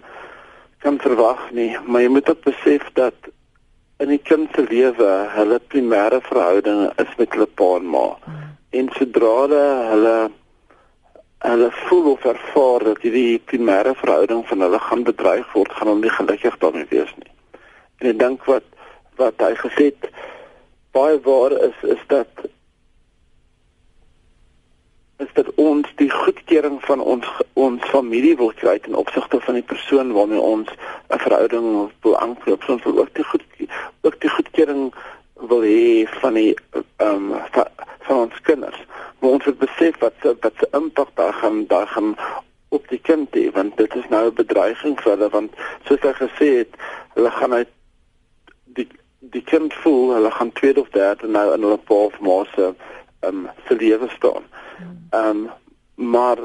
kan 0.81 0.97
verwag 1.01 1.51
nie, 1.53 1.71
maar 1.85 2.01
jy 2.01 2.09
moet 2.09 2.29
ook 2.29 2.43
besef 2.43 2.87
dat 2.97 3.31
in 4.01 4.09
die 4.09 4.21
kind 4.25 4.49
se 4.55 4.63
lewe 4.65 5.09
hulle 5.35 5.59
primêre 5.73 6.21
verhouding 6.25 6.87
is 7.01 7.11
met 7.19 7.35
hulle 7.35 7.47
pa 7.59 7.75
en 7.77 7.89
ma. 7.95 8.07
Mm. 8.25 8.47
En 8.79 8.89
sodra 8.97 9.35
hulle 9.91 10.15
hulle 11.41 11.69
voel 11.71 12.11
of 12.11 12.25
ervaar 12.25 12.83
dat 12.85 13.01
hierdie 13.01 13.41
primêre 13.49 13.93
verhouding 13.97 14.43
van 14.49 14.61
hulle 14.61 14.79
gaan 14.79 15.03
bedreig 15.03 15.53
word, 15.53 15.73
gaan 15.73 15.89
hulle 15.89 16.05
nie 16.05 16.17
gelukkig 16.17 16.57
daarmee 16.61 16.89
wees 16.89 17.13
nie. 17.17 17.31
En 18.01 18.11
ek 18.13 18.19
dink 18.21 18.45
wat 18.49 18.67
wat 19.21 19.41
hy 19.43 19.53
gesê 19.59 19.89
het 19.91 20.09
baie 20.97 21.17
waar 21.25 21.53
is 21.69 21.77
is 21.95 22.01
dat 22.13 22.45
is 25.21 25.33
dat 25.33 25.53
ons 25.55 25.87
die 25.95 26.09
goedkeuring 26.09 26.77
van 26.85 26.99
ons 26.99 27.27
ons 27.53 27.83
familie 27.93 28.35
wil 28.37 28.53
kry 28.61 28.77
ten 28.79 28.97
opsigte 28.97 29.39
van 29.45 29.57
die 29.59 29.67
persoon 29.73 30.13
waarmee 30.17 30.41
ons 30.41 30.69
'n 31.09 31.23
verhouding 31.25 31.67
wil 32.01 32.17
aanknoop. 32.17 32.69
Ons 32.69 32.83
wil 32.83 32.99
ook 32.99 33.13
die 33.13 33.23
goed 33.23 33.45
ook 34.01 34.21
die 34.21 34.29
goedkeuring 34.29 34.93
wil 35.33 35.61
hê 35.61 36.07
van 36.21 36.33
die 36.33 36.55
ehm 36.97 37.31
um, 37.31 37.33
van, 37.51 37.67
van 37.99 38.17
ons 38.17 38.41
kinders. 38.41 38.79
Maar 39.19 39.29
ons 39.29 39.45
moet 39.45 39.57
besef 39.57 39.99
wat 39.99 40.17
wat 40.21 40.53
se 40.57 40.67
impak 40.71 41.09
daar 41.13 41.33
gaan 41.33 41.67
daar 41.67 41.87
gaan 41.87 42.15
op 42.69 42.87
die 42.87 43.01
kind 43.01 43.35
hê 43.35 43.51
want 43.51 43.77
dit 43.77 43.95
is 43.95 44.07
nou 44.09 44.25
'n 44.27 44.33
bedreiging 44.33 45.01
vir 45.01 45.11
hulle 45.11 45.29
want 45.29 45.51
soos 45.87 46.09
ek 46.11 46.15
gesê 46.15 46.47
het, 46.61 46.73
hulle 47.13 47.31
gaan 47.31 47.53
uit 47.53 47.71
die 48.65 48.87
die 49.19 49.43
kind 49.43 49.73
voel 49.73 50.13
hulle 50.13 50.31
gaan 50.31 50.51
tweede 50.51 50.81
of 50.81 50.89
derde 50.89 51.27
nou 51.27 51.53
in 51.53 51.61
hulle 51.61 51.77
pa 51.77 51.93
of 51.93 52.19
ma 52.19 52.43
se 52.55 52.73
um, 53.25 53.47
se 53.67 53.75
lewe 53.75 54.09
staan. 54.09 54.43
Ehm 55.09 55.27
um, 55.29 55.49
maar 55.95 56.37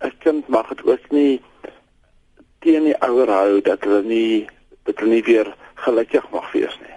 'n 0.00 0.12
kind 0.18 0.48
mag 0.48 0.68
dit 0.68 0.84
ook 0.84 1.10
nie 1.10 1.42
teen 2.58 2.84
die 2.84 3.00
ouer 3.00 3.30
hou 3.30 3.60
dat 3.60 3.84
hulle 3.84 4.02
nie 4.02 4.48
dat 4.82 4.98
hulle 4.98 5.14
nie 5.14 5.24
weer 5.24 5.54
gelukkig 5.74 6.30
mag 6.30 6.52
wees 6.52 6.78
nie. 6.80 6.96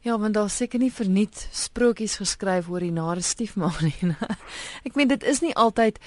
Ja, 0.00 0.18
want 0.18 0.34
daar 0.34 0.50
seker 0.50 0.78
nie 0.78 0.92
verniet 0.92 1.48
sprokies 1.52 2.16
geskryf 2.16 2.68
oor 2.68 2.80
die 2.80 2.92
nare 2.92 3.20
stiefma 3.20 3.68
nie. 3.84 4.14
Ek 4.86 4.94
meen 4.94 5.08
dit 5.08 5.24
is 5.24 5.42
nie 5.44 5.54
altyd 5.54 5.98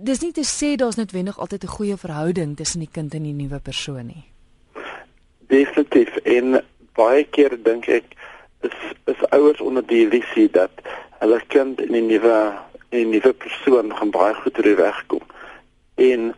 dis 0.00 0.22
nie 0.22 0.32
te 0.32 0.44
sê 0.44 0.74
daar's 0.76 0.96
noodwendig 0.96 1.38
altyd 1.38 1.64
'n 1.64 1.76
goeie 1.76 1.96
verhouding 1.96 2.56
tussen 2.56 2.80
die 2.80 2.90
kind 2.92 3.14
en 3.14 3.22
die 3.22 3.36
nuwe 3.36 3.60
persoon 3.60 4.06
nie. 4.06 4.24
Definitief 5.46 6.16
en 6.16 6.62
baie 6.94 7.24
keer 7.24 7.62
dink 7.62 7.88
ek 7.88 8.16
is 8.68 8.78
is 9.12 9.28
ouers 9.30 9.60
onder 9.60 9.86
die 9.86 10.02
illusie 10.06 10.48
dat 10.50 10.70
hulle 11.20 11.40
kind 11.54 11.80
in 11.80 11.94
'n 11.94 12.06
nuwe 12.06 12.38
'n 12.90 13.10
nuwe 13.10 13.32
persoon 13.32 13.96
gaan 13.96 14.10
baie 14.10 14.34
goed 14.34 14.58
oor 14.58 14.68
die 14.70 14.82
weg 14.82 14.98
kom. 15.06 15.24
En 15.94 16.34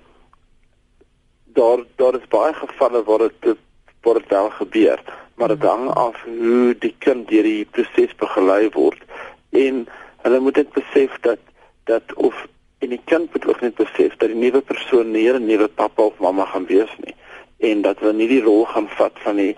daar 1.45 1.81
daar 1.97 2.15
is 2.15 2.29
baie 2.29 2.55
gevalle 2.55 3.03
waar 3.05 3.19
dit 3.19 3.57
waar 4.03 4.15
dit 4.15 4.29
wel 4.29 4.51
gebeur, 4.51 5.03
maar 5.35 5.49
dit 5.49 5.63
hang 5.63 5.89
af 5.91 6.17
hoe 6.25 6.77
die 6.79 6.95
kind 6.99 7.29
deur 7.29 7.43
die 7.43 7.65
proses 7.71 8.15
begelei 8.17 8.69
word. 8.73 9.03
En 9.51 9.87
hulle 10.23 10.41
moet 10.41 10.55
dit 10.55 10.73
besef 10.73 11.21
dat 11.21 11.39
dat 11.85 12.15
of 12.15 12.47
en 12.79 12.89
die 12.89 13.01
kind 13.05 13.33
moet 13.33 13.47
ook 13.47 13.61
net 13.61 13.75
besef 13.75 14.17
dat 14.17 14.29
die 14.29 14.43
nuwe 14.45 14.61
persoon 14.61 15.11
nie 15.11 15.33
'n 15.33 15.47
nuwe 15.47 15.69
pappa 15.69 16.03
of 16.03 16.19
mamma 16.19 16.45
gaan 16.45 16.67
wees 16.67 16.95
nie 17.05 17.15
en 17.59 17.83
dat 17.83 17.99
hulle 17.99 18.13
nie 18.13 18.29
die 18.31 18.43
rol 18.43 18.65
gaan 18.71 18.89
vat 18.99 19.19
van 19.25 19.39
die 19.41 19.55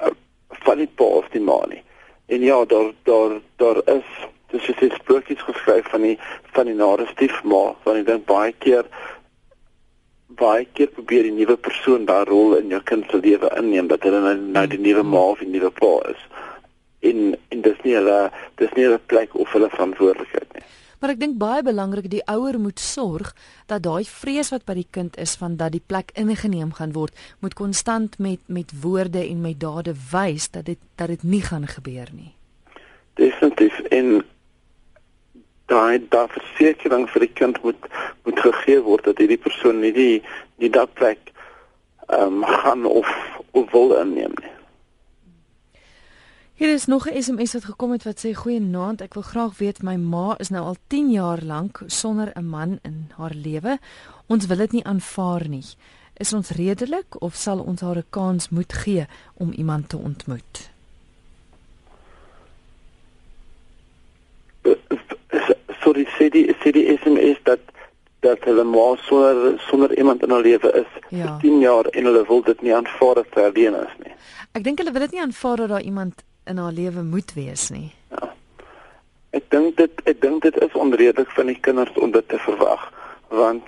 uh, 0.00 0.12
van 0.66 0.78
die 0.78 0.88
pa 0.94 1.04
of 1.20 1.28
die 1.34 1.42
ma 1.42 1.58
nie. 1.70 1.82
En 2.30 2.42
ja, 2.46 2.64
daar 2.64 2.92
daar 3.02 3.32
daar 3.56 3.80
is 3.96 4.10
dis 4.50 4.68
is 4.68 4.76
dit 4.78 4.92
sprokies 4.92 5.42
geskryf 5.42 5.88
van 5.90 6.00
die 6.06 6.18
van 6.52 6.66
die 6.70 6.74
nare 6.74 7.06
stiefma 7.06 7.62
want 7.82 7.96
ek 8.00 8.06
dink 8.06 8.26
baie 8.28 8.52
keer 8.64 8.86
baie 10.42 10.66
keer 10.78 10.92
probeer 10.94 11.26
die 11.26 11.34
nuwe 11.34 11.56
persoon 11.68 12.06
daai 12.06 12.24
rol 12.30 12.54
in 12.58 12.70
jou 12.74 12.80
kind 12.90 13.10
se 13.10 13.18
lewe 13.24 13.50
inneem 13.58 13.90
dat 13.90 14.06
hulle 14.06 14.20
nou, 14.26 14.36
nou 14.58 14.66
die 14.70 14.82
nuwe 14.86 15.02
ma 15.14 15.24
of 15.32 15.42
die 15.42 15.50
nuwe 15.50 15.70
pa 15.82 15.92
is. 16.12 16.22
In 17.10 17.34
in 17.54 17.66
dis 17.66 17.82
nie 17.86 17.96
hulle 17.98 18.20
dis 18.62 18.78
nie 18.78 18.86
'n 18.86 19.00
plek 19.12 19.34
of 19.34 19.52
hulle 19.56 19.70
verantwoordelikheid 19.74 20.54
nie 20.54 20.66
Maar 21.00 21.14
ek 21.14 21.20
dink 21.20 21.38
baie 21.40 21.62
belangrik 21.64 22.10
die 22.12 22.24
ouer 22.28 22.58
moet 22.60 22.80
sorg 22.80 23.32
dat 23.72 23.86
daai 23.86 24.04
vrees 24.04 24.50
wat 24.52 24.66
by 24.68 24.74
die 24.76 24.88
kind 24.92 25.16
is 25.16 25.32
van 25.40 25.56
dat 25.56 25.72
die 25.72 25.80
plek 25.80 26.12
ingeneem 26.12 26.74
gaan 26.76 26.92
word, 26.92 27.16
moet 27.40 27.56
konstant 27.56 28.18
met 28.20 28.42
met 28.46 28.74
woorde 28.82 29.22
en 29.24 29.40
met 29.40 29.60
dade 29.60 29.94
wys 30.12 30.50
dat 30.52 30.68
dit 30.68 30.80
dat 31.00 31.08
dit 31.08 31.22
nie 31.22 31.40
gaan 31.40 31.64
gebeur 31.66 32.12
nie. 32.12 32.34
Definitief 33.16 33.80
en 33.88 34.20
daai 35.72 36.04
daai 36.12 36.28
versekering 36.36 37.08
vir 37.08 37.26
die 37.26 37.34
kind 37.42 37.62
moet 37.64 37.90
moet 38.28 38.44
gegee 38.44 38.84
word 38.84 39.08
dat 39.08 39.24
hierdie 39.24 39.40
persoon 39.40 39.80
nie 39.80 39.96
die 39.96 40.22
nie 40.60 40.72
dat 40.76 40.92
plek 41.00 41.32
ehm 42.10 42.42
um, 42.42 42.44
gaan 42.44 42.84
of 42.84 43.08
of 43.56 43.72
wil 43.72 43.96
inneem 44.02 44.36
nie. 44.42 44.56
Hier 46.60 46.72
is 46.72 46.86
nog 46.86 47.08
'n 47.08 47.22
SMS 47.22 47.52
wat 47.52 47.64
gekom 47.64 47.90
het 47.90 48.02
wat 48.02 48.24
sê 48.24 48.32
goeienaand, 48.34 49.00
ek 49.00 49.14
wil 49.14 49.22
graag 49.22 49.58
weet 49.58 49.82
my 49.82 49.96
ma 49.96 50.34
is 50.38 50.48
nou 50.48 50.64
al 50.64 50.76
10 50.86 51.10
jaar 51.10 51.42
lank 51.42 51.82
sonder 51.86 52.32
'n 52.34 52.48
man 52.48 52.78
in 52.82 53.10
haar 53.16 53.32
lewe. 53.34 53.78
Ons 54.26 54.46
wil 54.46 54.56
dit 54.56 54.72
nie 54.72 54.84
aanvaar 54.84 55.48
nie. 55.48 55.64
Is 56.16 56.32
ons 56.32 56.50
redelik 56.50 57.20
of 57.22 57.34
sal 57.34 57.58
ons 57.58 57.80
haar 57.80 57.96
'n 57.96 58.04
kans 58.10 58.48
moet 58.48 58.72
gee 58.72 59.06
om 59.34 59.52
iemand 59.52 59.88
te 59.88 59.96
ontmoet? 59.96 60.70
Sorry, 65.80 66.06
sê 66.18 66.28
die 66.28 66.54
sê 66.60 66.70
die 66.70 66.98
SMS 67.02 67.38
dat 67.42 67.60
dat 68.20 68.44
hulle 68.44 68.64
maar 68.64 68.98
sonder 68.98 69.60
sonder 69.60 69.98
iemand 69.98 70.22
in 70.22 70.30
hulle 70.30 70.42
lewe 70.42 70.72
is 70.72 71.02
ja. 71.08 71.26
vir 71.26 71.38
10 71.40 71.60
jaar 71.60 71.84
en 71.84 72.04
hulle 72.04 72.26
wil 72.26 72.42
dit 72.42 72.62
nie 72.62 72.74
aanvaar 72.74 73.16
as 73.16 73.30
verdien 73.30 73.74
is 73.74 73.94
nie. 74.04 74.14
Ek 74.52 74.64
dink 74.64 74.78
hulle 74.78 74.92
wil 74.92 75.00
dit 75.00 75.10
nie 75.10 75.20
aanvaar 75.20 75.56
dat 75.56 75.68
daar 75.68 75.82
iemand 75.82 76.22
in 76.44 76.56
haar 76.56 76.72
lewe 76.72 77.02
moet 77.02 77.32
wees 77.34 77.68
nie. 77.70 77.92
Ja. 78.10 78.32
Ek 79.30 79.50
dink 79.50 79.76
dit 79.76 80.00
ek 80.04 80.20
dink 80.20 80.42
dit 80.42 80.56
is 80.62 80.72
onredelik 80.72 81.30
van 81.30 81.46
die 81.46 81.60
kinders 81.60 81.92
om 81.94 82.10
dit 82.10 82.28
te 82.28 82.38
verwag 82.38 82.90
want 83.28 83.64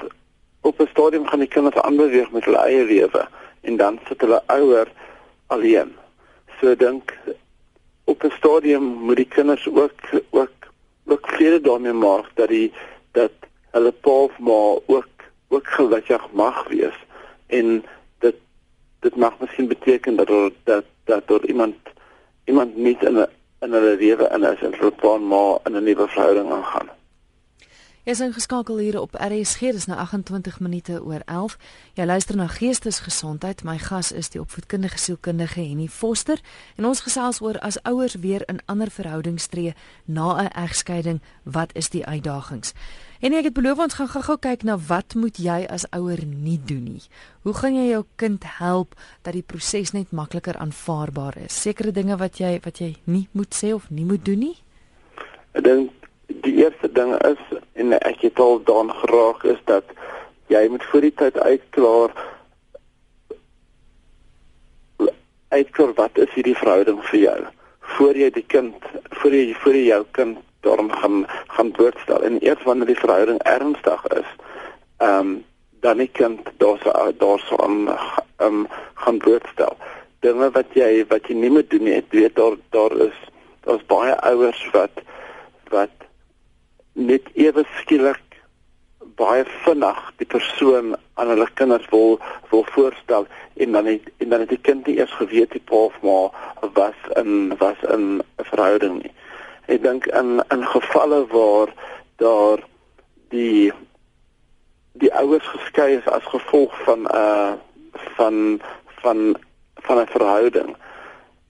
op 0.60 0.80
'n 0.80 0.90
stadium 0.90 1.26
gaan 1.26 1.38
die 1.38 1.48
kinders 1.48 1.76
aanbeweeg 1.76 2.30
met 2.30 2.44
hulle 2.44 2.58
eie 2.58 2.84
lewe 2.84 3.28
en 3.60 3.76
dan 3.76 3.98
sit 4.08 4.20
hulle 4.20 4.42
ouer 4.46 4.88
alleen. 5.46 5.94
So 6.60 6.74
dink 6.76 7.18
op 8.04 8.24
'n 8.24 8.34
stadium 8.38 8.82
moet 8.82 9.16
die 9.16 9.28
kinders 9.28 9.68
ook 9.68 10.00
ook 10.30 10.56
ook 11.06 11.28
vrede 11.28 11.60
daarmee 11.60 11.92
maak 11.92 12.30
dat 12.34 12.48
die 12.48 12.72
dat 13.12 13.32
hulle 13.70 13.92
pa 13.92 14.10
of 14.10 14.38
ma 14.38 14.60
ook 14.86 15.08
ook 15.48 15.66
gelukkig 15.66 16.32
mag 16.32 16.68
wees 16.68 16.98
en 17.46 17.84
dit 18.18 18.34
dit 19.00 19.16
mag 19.16 19.38
miskien 19.38 19.68
beteken 19.68 20.16
dat 20.16 20.28
er, 20.28 20.52
dat 20.64 20.84
dat 21.04 21.28
daar 21.28 21.44
iemand 21.44 21.74
iemand 22.44 22.76
nie 22.76 22.96
in 23.00 23.18
'n 23.18 23.26
in 23.62 23.72
hulle 23.72 23.96
lewe 23.96 24.28
in 24.34 24.44
is 24.44 24.62
en 24.62 24.74
hulle 24.78 24.90
pa 24.90 25.14
en 25.14 25.26
ma 25.26 25.58
in 25.66 25.76
'n 25.76 25.84
nuwe 25.84 26.08
verhouding 26.08 26.50
aangaan. 26.52 26.88
Jy 28.02 28.10
is 28.10 28.20
ingeskakel 28.20 28.78
hier 28.82 28.96
op 29.00 29.12
RSG, 29.14 29.60
dis 29.70 29.84
nou 29.86 29.98
28 29.98 30.56
minute 30.60 31.04
oor 31.04 31.20
11. 31.24 31.56
Jy 31.94 32.04
luister 32.04 32.36
na 32.36 32.46
Geestesgesondheid. 32.46 33.62
My 33.62 33.78
gas 33.78 34.12
is 34.12 34.28
die 34.28 34.40
opvoedkundige 34.40 34.98
sielkundige 34.98 35.60
Henny 35.60 35.86
Foster 35.86 36.40
en 36.76 36.84
ons 36.84 37.00
gesels 37.00 37.38
oor 37.40 37.60
as 37.60 37.78
ouers 37.82 38.14
weer 38.14 38.42
in 38.46 38.58
ander 38.66 38.90
verhoudings 38.90 39.46
tree 39.46 39.74
na 40.04 40.42
'n 40.42 40.50
egskeiding, 40.64 41.20
wat 41.42 41.70
is 41.74 41.90
die 41.90 42.06
uitdagings? 42.06 42.72
En 43.22 43.30
ek 43.38 43.46
het 43.46 43.54
beloof 43.54 43.78
ons 43.78 43.94
gaan 43.94 44.08
gou-gou 44.10 44.34
kyk 44.42 44.64
na 44.66 44.74
wat 44.88 45.14
moet 45.14 45.36
jy 45.38 45.60
as 45.70 45.84
ouer 45.94 46.24
nie 46.26 46.56
doen 46.66 46.82
nie. 46.96 47.04
Hoe 47.46 47.52
gaan 47.54 47.76
jy 47.78 47.84
jou 47.92 48.00
kind 48.18 48.42
help 48.58 48.96
dat 49.22 49.36
die 49.36 49.44
proses 49.46 49.92
net 49.94 50.10
makliker 50.10 50.58
aanvaarbaar 50.58 51.38
is? 51.44 51.54
Sekere 51.54 51.94
dinge 51.94 52.16
wat 52.18 52.40
jy 52.42 52.56
wat 52.64 52.82
jy 52.82 52.96
nie 53.06 53.28
moet 53.30 53.54
sê 53.54 53.70
of 53.76 53.86
nie 53.94 54.08
moet 54.08 54.24
doen 54.26 54.42
nie? 54.48 54.56
Ek 55.54 55.62
dink 55.62 56.08
die 56.42 56.56
eerste 56.64 56.90
ding 56.90 57.14
is 57.22 57.46
en 57.78 57.94
ek 58.00 58.26
het 58.26 58.42
al 58.42 58.58
daan 58.66 58.90
geraak 59.04 59.46
is 59.54 59.62
dat 59.70 59.94
jy 60.50 60.66
moet 60.74 60.90
voor 60.90 61.06
die 61.06 61.14
tyd 61.22 61.38
uitklaar 61.38 62.18
uitklaar 65.54 65.94
wat 65.94 66.18
is 66.18 66.34
hierdie 66.34 66.58
verhouding 66.58 66.98
vir 67.12 67.20
jou 67.28 67.40
voor 67.94 68.18
jy 68.18 68.34
die 68.34 68.48
kind 68.50 68.90
voor 69.20 69.38
jy 69.38 69.52
voor 69.62 69.78
jy 69.78 69.86
jou 69.92 70.04
kind 70.18 70.42
daarom 70.66 70.90
gaan 70.90 71.22
gaan 71.56 71.72
doodstel 71.78 72.22
en 72.22 72.38
eers 72.44 72.62
wanneer 72.68 72.92
die 72.92 73.02
verhouding 73.04 73.40
ernstig 73.56 74.06
is 74.18 74.28
ehm 74.98 75.18
um, 75.18 75.32
dan 75.82 75.98
ek 75.98 76.12
kan 76.14 76.38
daar 76.62 76.78
daar 77.18 77.40
so 77.48 77.56
aan 77.58 77.88
ehm 77.88 78.46
um, 78.46 78.66
gaan 78.94 79.18
doodstel 79.18 79.76
dinge 80.22 80.50
wat 80.54 80.74
jy 80.78 81.04
wat 81.10 81.26
jy 81.28 81.34
nie 81.34 81.50
moet 81.50 81.70
doen 81.70 81.86
nie 81.88 81.98
ek 81.98 82.12
weet 82.14 82.36
daar 82.38 82.58
daar 82.76 82.94
is 83.06 83.18
daar's 83.66 83.86
baie 83.90 84.14
ouers 84.30 84.60
wat 84.76 85.02
wat 85.74 86.06
net 86.92 87.30
ewe 87.34 87.64
skielik 87.80 88.38
baie 89.18 89.44
vinnig 89.64 90.00
die 90.20 90.28
persoon 90.34 90.94
aan 91.20 91.32
hulle 91.34 91.48
kinders 91.60 91.88
wil 91.94 92.18
wil 92.50 92.64
voorstel 92.74 93.26
en 93.64 93.72
dan 93.76 93.90
het 93.90 94.06
en 94.18 94.28
dan 94.34 94.44
het 94.44 94.54
die 94.54 94.62
kind 94.68 94.86
nie 94.86 94.96
eers 95.00 95.14
geweet 95.18 95.52
die 95.56 95.64
pa 95.70 95.84
of 95.88 95.98
ma 96.06 96.18
was 96.78 97.10
in 97.22 97.56
was 97.64 97.82
in 97.96 98.06
'n 98.22 98.48
verhouding 98.52 99.02
nie 99.02 99.14
ek 99.72 99.82
dink 99.82 100.06
in 100.06 100.40
in 100.54 100.64
gevalle 100.74 101.22
waar 101.32 101.72
daar 102.22 102.60
die 103.34 103.72
die 105.00 105.12
ouers 105.16 105.46
geskei 105.54 105.96
is 105.96 106.08
as 106.16 106.32
gevolg 106.34 106.74
van 106.84 107.06
'n 107.08 107.16
uh, 107.16 107.52
van 108.16 108.60
van 109.02 109.36
van 109.74 109.98
'n 109.98 110.06
verhouding 110.06 110.76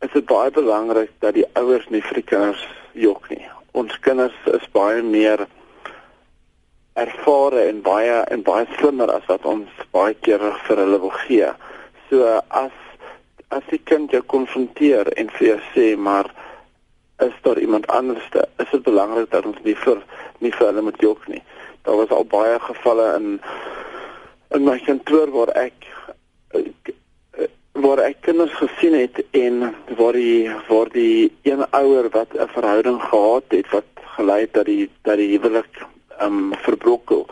is 0.01 0.13
dit 0.13 0.27
baie 0.27 0.51
belangrik 0.51 1.11
dat 1.19 1.35
die 1.35 1.47
ouers 1.53 1.89
nie 1.89 2.03
vir 2.03 2.15
die 2.15 2.29
kinders 2.31 2.63
jok 2.93 3.29
nie. 3.31 3.47
Ons 3.73 3.99
kinders 4.01 4.39
is 4.45 4.65
baie 4.75 5.03
meer 5.03 5.47
ervare 6.93 7.61
en 7.69 7.83
baie 7.83 8.19
en 8.35 8.43
baie 8.43 8.67
slimmer 8.79 9.13
as 9.15 9.27
wat 9.31 9.45
ons 9.45 9.69
baie 9.91 10.15
keer 10.15 10.43
vir 10.67 10.83
hulle 10.85 10.99
wil 11.01 11.15
gee. 11.25 11.53
So 12.09 12.41
as 12.49 12.75
as 13.49 13.65
die 13.71 13.81
kind 13.85 14.11
jou 14.11 14.23
konfronteer 14.23 15.13
en 15.21 15.31
vir 15.31 15.47
jou 15.49 15.59
sê 15.75 15.87
maar 15.97 16.31
is 17.19 17.35
daar 17.43 17.59
iemand 17.59 17.87
anderste 17.87 18.49
is 18.57 18.71
dit 18.71 18.83
belangrik 18.83 19.31
dat 19.31 19.47
ons 19.47 19.59
nie 19.63 19.77
vir 19.77 20.03
nie 20.39 20.53
vir 20.53 20.67
hulle 20.67 20.83
moet 20.83 21.01
jok 21.01 21.29
nie. 21.29 21.43
Daar 21.83 21.97
was 21.97 22.11
al 22.11 22.25
baie 22.25 22.59
gevalle 22.61 23.15
in 23.17 23.41
in 24.55 24.65
my 24.65 24.79
kantoor 24.79 25.31
waar 25.31 25.49
ek 25.49 25.89
waar 27.73 28.03
ek 28.05 28.21
kinders 28.21 28.53
gesien 28.53 28.95
het 28.95 29.23
en 29.31 29.75
waar 29.97 30.13
die 30.13 30.51
waar 30.69 30.91
die 30.93 31.33
een 31.43 31.65
ouer 31.71 32.09
wat 32.11 32.35
'n 32.35 32.49
verhouding 32.57 33.01
gehad 33.03 33.45
het 33.49 33.71
wat 33.71 33.89
gelei 34.17 34.41
het 34.41 34.53
dat 34.55 34.65
die 34.65 34.91
dat 35.03 35.17
die 35.17 35.39
huwelik 35.39 35.87
ehm 36.19 36.39
um, 36.39 36.53
verbrokel 36.55 37.27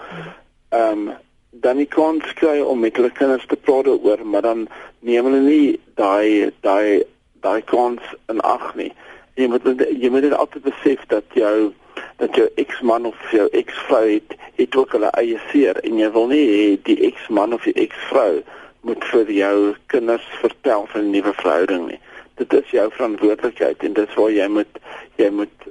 ehm 0.68 1.08
um, 1.08 1.12
dan 1.50 1.76
nie 1.76 1.88
kon 1.88 2.22
skry 2.26 2.60
om 2.60 2.78
met 2.78 2.96
hulle 2.96 3.10
kinders 3.10 3.46
te 3.46 3.56
praat 3.56 3.86
oor 3.86 4.26
maar 4.26 4.42
dan 4.42 4.68
neem 4.98 5.24
hulle 5.24 5.40
nie 5.40 5.80
daai 5.94 6.50
daai 6.60 7.02
daai 7.40 7.62
kans 7.62 8.02
in 8.26 8.40
ag 8.40 8.74
nie 8.74 8.92
jy 9.40 9.48
moet 9.48 9.66
jy 9.88 10.10
moet 10.12 10.26
dit 10.26 10.36
altyd 10.36 10.62
besef 10.68 11.04
dat 11.12 11.24
jou 11.38 11.72
dat 12.20 12.36
jou 12.36 12.46
eksman 12.60 13.06
of 13.08 13.16
jou 13.32 13.48
eksvrou 13.56 14.04
het 14.08 14.36
het 14.60 14.76
ook 14.76 14.92
hulle 14.96 15.10
eie 15.20 15.40
seer 15.50 15.80
en 15.84 15.98
jy 15.98 16.10
wil 16.16 16.28
nie 16.32 16.76
die 16.88 16.98
eksman 17.08 17.56
of 17.56 17.64
die 17.68 17.76
eksvrou 17.86 18.42
moet 18.88 19.04
vir 19.12 19.32
jou 19.32 19.56
kinders 19.92 20.26
vertel 20.40 20.86
van 20.92 21.04
'n 21.04 21.10
nuwe 21.10 21.32
verhouding 21.32 21.86
nie. 21.88 22.00
Dit 22.34 22.52
is 22.52 22.70
jou 22.70 22.90
verantwoordelikheid 22.92 23.82
en 23.84 23.92
dit 23.92 24.08
is 24.08 24.14
waar 24.14 24.30
jy 24.30 24.48
moet 24.48 24.80
jy 25.16 25.30
moet 25.30 25.68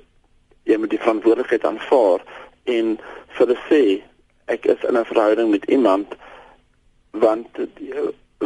jy 0.63 0.77
moet 0.77 0.89
die 0.89 1.01
verantwoordelikheid 1.05 1.65
aanvaar 1.65 2.21
en 2.63 2.97
vir 3.35 3.45
hulle 3.45 3.57
sê 3.69 3.83
ek 4.45 4.65
is 4.65 4.83
in 4.89 4.97
'n 4.97 5.05
verhouding 5.05 5.49
met 5.49 5.65
iemand 5.65 6.15
want 7.11 7.47
die, 7.55 7.93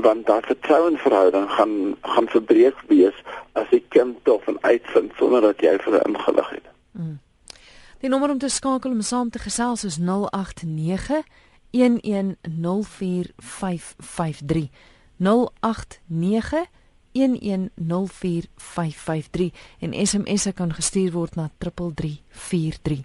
want 0.02 0.26
daardie 0.26 0.56
vertrouensverhouding 0.56 1.50
gaan 1.50 1.96
gaan 2.02 2.28
verbreek 2.28 2.76
wees 2.88 3.24
as 3.52 3.70
die 3.70 3.86
kind 3.90 4.24
tog 4.24 4.44
van 4.44 4.58
uitvind 4.62 5.12
sonder 5.18 5.42
dat 5.42 5.62
jy 5.62 5.78
vir 5.78 5.94
hom 5.94 6.16
ingelig 6.16 6.50
het. 6.50 6.64
Mm. 6.92 7.20
Die 8.02 8.10
nommer 8.10 8.30
om 8.30 8.38
te 8.38 8.50
skakel 8.50 8.92
om 8.92 9.02
saam 9.02 9.30
te 9.30 9.40
gesels 9.40 9.84
is 9.84 9.98
089 10.02 11.24
1104553 11.72 14.70
089 15.18 16.66
1104553 17.14 19.52
en 19.80 20.08
SMS 20.08 20.48
kan 20.54 20.74
gestuur 20.74 21.12
word 21.12 21.36
na 21.36 21.50
3343. 21.58 22.98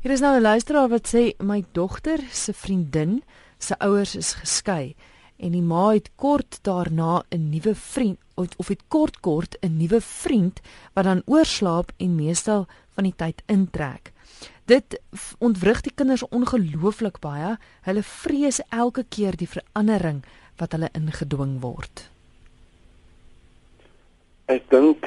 Hier 0.00 0.12
is 0.12 0.20
nou 0.20 0.36
'n 0.36 0.42
luisteraar 0.42 0.88
wat 0.88 1.14
sê 1.14 1.32
my 1.38 1.64
dogter 1.72 2.20
se 2.30 2.52
vriendin 2.52 3.22
se 3.58 3.78
ouers 3.78 4.16
is 4.16 4.32
geskei 4.32 4.94
en 5.38 5.54
die 5.54 5.62
ma 5.62 5.88
het 5.94 6.10
kort 6.16 6.58
daarna 6.62 7.22
'n 7.30 7.50
nuwe 7.50 7.74
vriend 7.74 8.18
of 8.34 8.68
het 8.68 8.82
kort 8.88 9.20
kort 9.20 9.56
'n 9.60 9.76
nuwe 9.76 10.00
vriend 10.00 10.60
wat 10.94 11.04
dan 11.04 11.22
oorslaap 11.26 11.92
en 11.96 12.14
meestal 12.14 12.66
van 12.94 13.04
die 13.04 13.16
tyd 13.16 13.42
intrek. 13.46 14.12
Dit 14.64 15.00
ontwrig 15.38 15.80
die 15.80 15.92
kinders 15.94 16.28
ongelooflik 16.28 17.18
baie. 17.18 17.56
Hulle 17.82 18.02
vrees 18.02 18.60
elke 18.68 19.04
keer 19.08 19.36
die 19.36 19.48
verandering 19.48 20.24
wat 20.56 20.72
hulle 20.72 20.88
ingedwing 20.92 21.60
word. 21.60 22.10
Ek 24.44 24.64
dink 24.70 25.06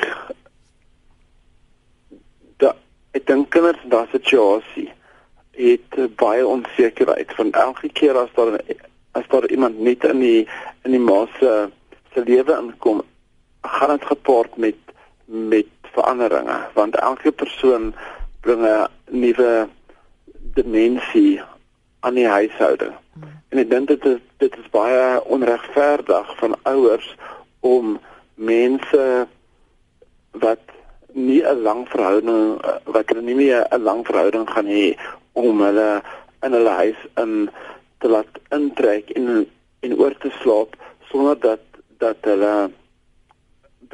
dat 2.57 2.77
ek 3.11 3.27
dink 3.27 3.49
kinders 3.49 3.83
in 3.83 3.89
daardie 3.89 4.19
situasie 4.19 4.89
het 5.51 6.15
baie 6.15 6.47
onsekerheid 6.47 7.33
van 7.37 7.51
elke 7.51 7.89
keer 7.89 8.17
as 8.17 8.33
daar 8.35 8.57
as 9.12 9.28
daar 9.28 9.47
iemand 9.50 9.80
net 9.80 10.04
in 10.04 10.19
die 10.19 10.47
in 10.84 10.91
die 10.91 11.00
ma 11.00 11.26
se 11.39 11.69
se 12.13 12.24
lewe 12.24 12.58
inkom, 12.58 13.02
gaan 13.62 13.89
dit 13.97 14.06
gepaard 14.06 14.58
met 14.58 14.80
met 15.26 15.67
veranderinge 15.93 16.58
want 16.74 16.95
elke 16.95 17.32
persoon 17.32 17.93
bring 18.41 18.63
'n 18.65 18.88
nuwe 19.10 19.67
dimensie 20.54 21.41
aan 22.00 22.13
die 22.13 22.28
huishouding. 22.28 22.93
En 23.50 23.58
ek 23.58 23.69
dink 23.69 23.88
dit 23.88 24.06
is 24.06 24.19
dit 24.38 24.58
is 24.58 24.69
baie 24.74 25.24
onregverdig 25.24 26.38
van 26.38 26.56
ouers 26.63 27.15
om 27.60 28.00
mense 28.36 29.28
wat 30.32 30.63
nie 31.13 31.43
'n 31.43 31.62
lang 31.62 31.88
verhouding 31.89 32.62
wat 32.84 33.10
hulle 33.10 33.21
nie 33.21 33.36
meer 33.36 33.67
'n 33.69 33.84
lang 33.84 34.06
verhouding 34.06 34.50
gaan 34.50 34.65
hê 34.65 34.97
om 35.34 35.62
hulle 35.62 36.02
in 36.41 36.52
hulle 36.52 36.69
huis 36.69 37.02
in 37.15 37.50
te 38.01 38.09
laat 38.09 38.39
intrek 38.49 39.09
en 39.17 39.47
en 39.81 39.97
oor 39.97 40.13
te 40.21 40.29
slaap 40.41 40.75
sonder 41.09 41.39
dat 41.39 41.63
dat 42.01 42.17
hulle 42.29 42.71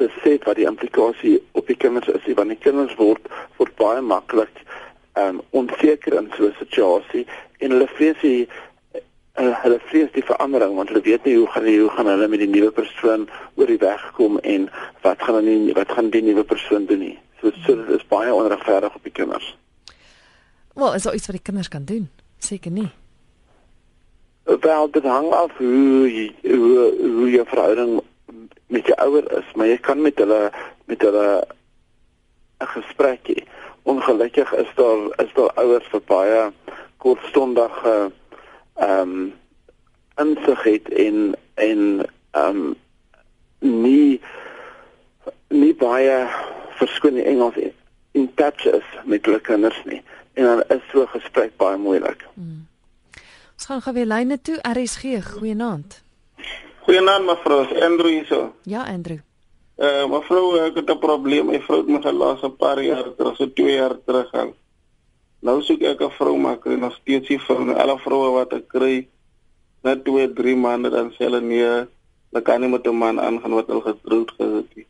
besef 0.00 0.44
wat 0.44 0.56
die 0.56 0.68
implikasie 0.68 1.36
op 1.52 1.66
die 1.66 1.76
kinders 1.76 2.08
is. 2.08 2.26
Want 2.34 2.54
die 2.54 2.62
kinders 2.62 2.94
word 3.00 3.28
word 3.58 3.74
baie 3.80 4.00
maklik 4.00 4.62
um 5.18 5.40
onseker 5.60 6.16
in 6.20 6.30
so 6.36 6.46
'n 6.48 6.56
situasie 6.58 7.26
en 7.58 7.74
hulle 7.74 7.88
vrees 7.96 8.20
die 8.22 8.48
uh, 9.40 9.54
hulle 9.62 9.78
vrees 9.90 10.12
die 10.12 10.24
verandering 10.30 10.76
want 10.76 10.92
hulle 10.92 11.02
weet 11.02 11.24
nie 11.24 11.36
hoe 11.36 11.48
gaan 11.54 11.66
hoe 11.66 11.90
gaan 11.96 12.10
hulle 12.12 12.28
met 12.28 12.44
die 12.44 12.52
nuwe 12.52 12.70
persoon 12.70 13.28
oor 13.54 13.66
die 13.66 13.82
weg 13.82 14.04
kom 14.20 14.38
en 14.38 14.68
wat 15.02 15.22
gaan 15.22 15.40
hulle 15.40 15.74
wat 15.80 15.92
gaan 15.96 16.10
die 16.10 16.22
nuwe 16.22 16.44
persoon 16.44 16.86
doen 16.86 17.02
nie. 17.06 17.18
So 17.40 17.50
so 17.66 17.76
dit 17.76 17.96
is 18.00 18.06
baie 18.06 18.34
onregverdig 18.34 18.94
op 18.94 19.02
die 19.02 19.12
kinders. 19.12 19.56
Wel, 20.74 20.94
is 20.94 21.02
daar 21.02 21.14
iets 21.14 21.26
wat 21.26 21.36
die 21.36 21.44
kinders 21.44 21.68
kan 21.68 21.84
doen? 21.84 22.10
Seker 22.38 22.70
nie. 22.70 22.88
Wel, 24.48 24.90
dit 24.90 25.02
hang 25.02 25.32
af 25.32 25.56
hoe 25.56 26.08
jy, 26.12 26.34
hoe 26.42 26.94
hoe 27.00 27.30
jou 27.30 27.46
verhouding 27.46 28.00
met 28.66 28.86
jou 28.86 28.96
ouer 28.96 29.26
is, 29.38 29.48
maar 29.54 29.66
jy 29.66 29.76
kan 29.76 30.00
met 30.00 30.18
hulle 30.18 30.50
met 30.88 31.02
hulle 31.04 31.44
'n 32.60 32.66
gesprek 32.66 33.28
hê. 33.28 33.44
Ongelukkig 33.82 34.54
is 34.54 34.70
daar 34.74 35.02
is 35.24 35.32
daar 35.34 35.52
ouers 35.54 35.90
wat 35.90 36.04
baie 36.04 36.52
kortstondige 36.96 38.10
ehm 38.74 39.00
um, 39.00 39.34
insig 40.16 40.62
het 40.62 40.88
en 40.88 41.36
en 41.54 42.06
ehm 42.30 42.56
um, 42.56 42.74
nie 43.58 44.20
nie 45.48 45.74
baie 45.74 46.26
verskoon 46.80 47.14
die 47.14 47.24
Engels 47.24 47.60
in 48.12 48.34
touch 48.34 48.64
is 48.64 48.88
met 49.04 49.24
hulle 49.24 49.40
kinders 49.40 49.84
nie. 49.84 50.02
En 50.32 50.44
dan 50.44 50.62
is 50.68 50.82
so 50.90 51.02
'n 51.02 51.20
gesprek 51.20 51.56
baie 51.56 51.76
moeilik. 51.76 52.26
Hmm. 52.34 52.66
Ons 53.58 53.66
gaan 53.66 53.80
gou 53.82 53.92
weer 53.96 54.06
lyne 54.06 54.36
toe. 54.38 54.54
RSG, 54.62 55.16
goeienaand. 55.32 55.96
Goeienaand 56.86 57.24
mevrou, 57.26 57.64
Andrew 57.82 58.12
hierso. 58.12 58.52
Ja, 58.62 58.84
Andrew. 58.86 59.18
Eh 59.82 59.86
uh, 59.86 60.04
mevrou, 60.12 60.60
ek 60.62 60.76
het 60.78 60.90
'n 60.90 60.98
probleem. 60.98 61.46
My 61.46 61.58
vrou 61.60 61.78
het 61.80 61.88
my 61.88 62.00
gelos 62.00 62.42
'n 62.42 62.56
paar 62.56 62.82
jaar 62.82 63.08
terug, 63.16 63.36
so 63.36 63.50
2 63.52 63.74
jaar 63.74 63.96
terug 64.04 64.30
al. 64.32 64.54
Nou 65.40 65.62
soek 65.62 65.82
ek 65.82 66.00
'n 66.00 66.10
vrou 66.10 66.36
maar 66.38 66.58
kry 66.58 66.74
nog 66.78 66.94
steeds 66.94 67.28
nie 67.28 67.38
vir 67.38 67.74
alle 67.74 67.98
vroue 67.98 68.30
wat 68.30 68.52
ek 68.52 68.68
kry. 68.68 69.08
Net 69.82 70.04
2, 70.04 70.32
3 70.32 70.56
maande 70.56 70.90
dan 70.90 71.10
sê 71.10 71.26
hulle 71.26 71.40
nee, 71.40 71.86
hulle 72.30 72.42
kan 72.42 72.60
nie 72.60 72.70
met 72.70 72.86
'n 72.86 72.94
man 72.94 73.20
aangaan 73.20 73.54
wat 73.54 73.70
al 73.70 73.80
getroud 73.80 74.30
gesit 74.30 74.66
het. 74.74 74.86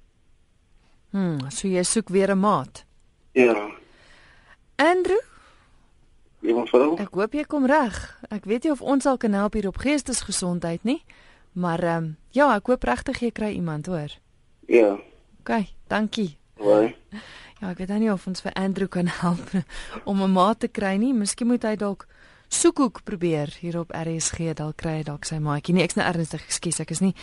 Hm, 1.11 1.49
so 1.49 1.69
jy 1.69 1.83
soek 1.83 2.09
weer 2.09 2.31
'n 2.31 2.41
maat. 2.41 2.85
Ja. 3.33 3.71
Andrew, 4.77 5.25
Ja, 6.41 6.55
mevrou. 6.55 6.95
Ek 7.03 7.15
hoop 7.19 7.35
jy 7.35 7.45
kom 7.45 7.67
reg. 7.67 7.97
Ek 8.31 8.45
weet 8.45 8.65
nie 8.65 8.73
of 8.73 8.83
ons 8.83 9.07
al 9.07 9.19
kan 9.19 9.35
help 9.35 9.59
hier 9.59 9.69
op 9.69 9.81
geestesgesondheid 9.83 10.85
nie, 10.87 11.03
maar 11.53 11.83
ehm 11.83 12.05
um, 12.05 12.17
ja, 12.31 12.53
ek 12.55 12.71
hoop 12.71 12.85
regtig 12.85 13.23
jy 13.23 13.31
kry 13.35 13.53
iemand, 13.57 13.87
hoor. 13.87 14.13
Ja. 14.69 14.99
OK, 15.41 15.65
dankie. 15.89 16.37
Hoi. 16.59 16.95
Ja, 17.59 17.73
ek 17.73 17.81
weet 17.83 17.97
nie 17.99 18.13
of 18.13 18.27
ons 18.31 18.43
vir 18.45 18.55
Andrew 18.55 18.89
kan 18.89 19.09
help 19.23 19.51
om 20.05 20.23
'n 20.23 20.33
maat 20.33 20.61
te 20.61 20.69
kry 20.69 20.97
nie. 20.97 21.13
Miskien 21.13 21.47
moet 21.47 21.63
hy 21.63 21.75
dalk 21.77 22.07
soekhoek 22.49 23.03
probeer 23.05 23.53
hier 23.61 23.79
op 23.79 23.93
RSG, 23.93 24.55
dalk 24.57 24.77
kry 24.81 24.99
hy 25.01 25.03
dalk 25.03 25.25
sy 25.25 25.39
maatjie. 25.43 25.75
Nee, 25.75 25.85
ek's 25.85 25.99
nou 25.99 26.07
ernstig, 26.09 26.45
ekskuus, 26.49 26.81
ek 26.81 26.91
is 26.91 27.01
nie 27.05 27.15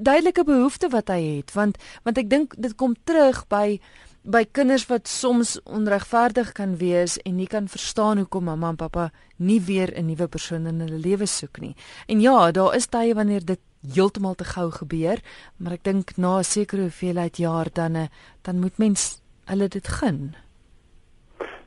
duidelike 0.00 0.44
behoefte 0.44 0.90
wat 0.90 1.08
hy 1.08 1.20
het, 1.38 1.54
want 1.54 1.78
want 2.02 2.18
ek 2.18 2.30
dink 2.30 2.56
dit 2.58 2.74
kom 2.74 2.96
terug 3.04 3.44
by 3.48 3.78
by 4.22 4.44
kinders 4.52 4.84
wat 4.90 5.08
soms 5.08 5.56
onregverdig 5.64 6.52
kan 6.52 6.76
wees 6.76 7.16
en 7.24 7.36
nie 7.36 7.48
kan 7.48 7.68
verstaan 7.68 8.20
hoekom 8.20 8.44
mamma 8.44 8.68
en 8.68 8.76
pappa 8.76 9.10
nie 9.36 9.60
weer 9.60 9.92
'n 9.96 10.06
nuwe 10.06 10.28
persoon 10.28 10.66
in 10.66 10.80
hulle 10.80 10.98
lewe 10.98 11.26
soek 11.26 11.60
nie. 11.60 11.74
En 12.06 12.20
ja, 12.20 12.50
daar 12.50 12.74
is 12.74 12.86
tye 12.86 13.14
wanneer 13.14 13.44
dit 13.44 13.60
heeltemal 13.94 14.34
te 14.34 14.44
gou 14.44 14.70
gebeur, 14.70 15.18
maar 15.56 15.72
ek 15.72 15.84
dink 15.84 16.16
na 16.16 16.38
'n 16.38 16.44
sekere 16.44 16.82
hoeveelheid 16.82 17.36
jaar 17.36 17.68
dan 17.72 17.94
eh, 17.94 18.08
dan 18.42 18.60
moet 18.60 18.78
mens 18.78 19.20
hulle 19.44 19.68
dit 19.68 19.88
gun. 19.88 20.34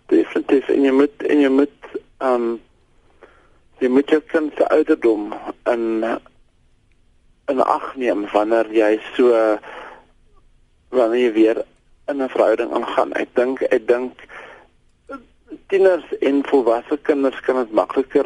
Definitief 0.08 0.70
en 0.70 0.84
jy 0.84 0.92
moet 0.92 1.24
en 1.24 1.40
jy 1.40 1.50
moet 1.50 1.80
um 2.20 2.62
jy 3.80 3.90
moet 3.90 4.10
jou 4.10 4.22
kind 4.22 4.54
se 4.58 4.70
ouderdom 4.70 5.34
in 5.66 6.04
in 7.48 7.60
ag 7.60 7.96
neem 7.96 8.28
wanneer 8.32 8.72
jy 8.72 9.02
so 9.16 9.58
wanneer 10.90 11.20
jy 11.20 11.34
weer 11.34 11.66
in 12.08 12.22
'n 12.22 12.30
verhouding 12.30 12.74
aangaan. 12.74 13.14
Ek 13.14 13.30
dink 13.36 13.62
ek 13.62 13.88
dink 13.88 14.12
tieners 15.68 16.18
en 16.20 16.44
volwasse 16.46 16.98
kinders 17.02 17.40
kan 17.40 17.56
dit 17.56 17.72
makliker 17.72 18.26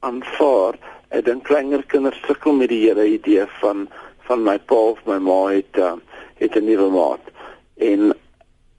aanvaar. 0.00 0.74
Ek 1.08 1.24
dink 1.24 1.44
kleiner 1.44 1.82
kinders 1.82 2.20
sukkel 2.26 2.52
met 2.52 2.68
die 2.68 2.86
hele 2.86 3.06
idee 3.06 3.46
van 3.60 3.88
van 4.28 4.42
my 4.42 4.58
pa 4.58 4.74
of 4.74 4.98
my 5.06 5.18
ma 5.18 5.46
het 5.46 5.76
uh, 5.78 5.92
het 6.38 6.56
'n 6.56 6.64
nuwe 6.64 6.90
maat. 6.90 7.24
En 7.76 8.12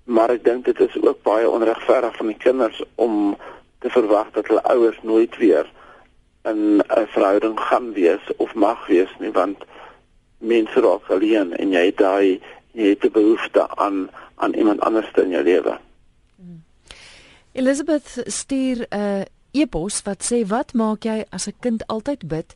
maar 0.04 0.30
ek 0.30 0.43
dink 0.43 0.65
dit 0.65 0.80
is 0.80 1.01
ook 1.01 1.21
baie 1.23 1.49
onregverdig 1.49 2.15
van 2.15 2.27
die 2.27 2.38
kinders 2.38 2.82
om 2.95 3.38
te 3.80 3.89
verwag 3.89 4.32
dat 4.32 4.47
hulle 4.47 4.63
ouers 4.63 4.97
nooit 5.01 5.38
weer 5.38 5.69
in 6.43 6.82
'n 6.82 7.08
verhouding 7.08 7.60
gaan 7.60 7.93
wees 7.93 8.23
of 8.38 8.54
mag 8.54 8.88
wees 8.88 9.13
nie 9.19 9.32
want 9.32 9.58
mense 10.38 10.80
raak 10.80 11.10
alleen 11.10 11.54
en 11.58 11.71
jy 11.71 11.86
het 11.86 11.97
daai 11.97 12.41
jy 12.71 12.89
het 12.89 13.06
'n 13.06 13.12
behoefte 13.12 13.67
aan 13.75 14.10
aan 14.41 14.54
iemand 14.54 14.82
anders 14.82 15.12
in 15.21 15.30
jou 15.30 15.43
lewe. 15.43 15.77
Hmm. 16.36 16.63
Elizabeth 17.51 18.21
stuur 18.25 18.86
'n 18.89 18.97
uh, 18.97 19.21
e-pos 19.51 20.01
wat 20.01 20.23
sê 20.32 20.47
wat 20.47 20.73
maak 20.73 21.04
jy 21.04 21.25
as 21.30 21.47
'n 21.47 21.60
kind 21.60 21.88
altyd 21.88 22.27
bid 22.27 22.56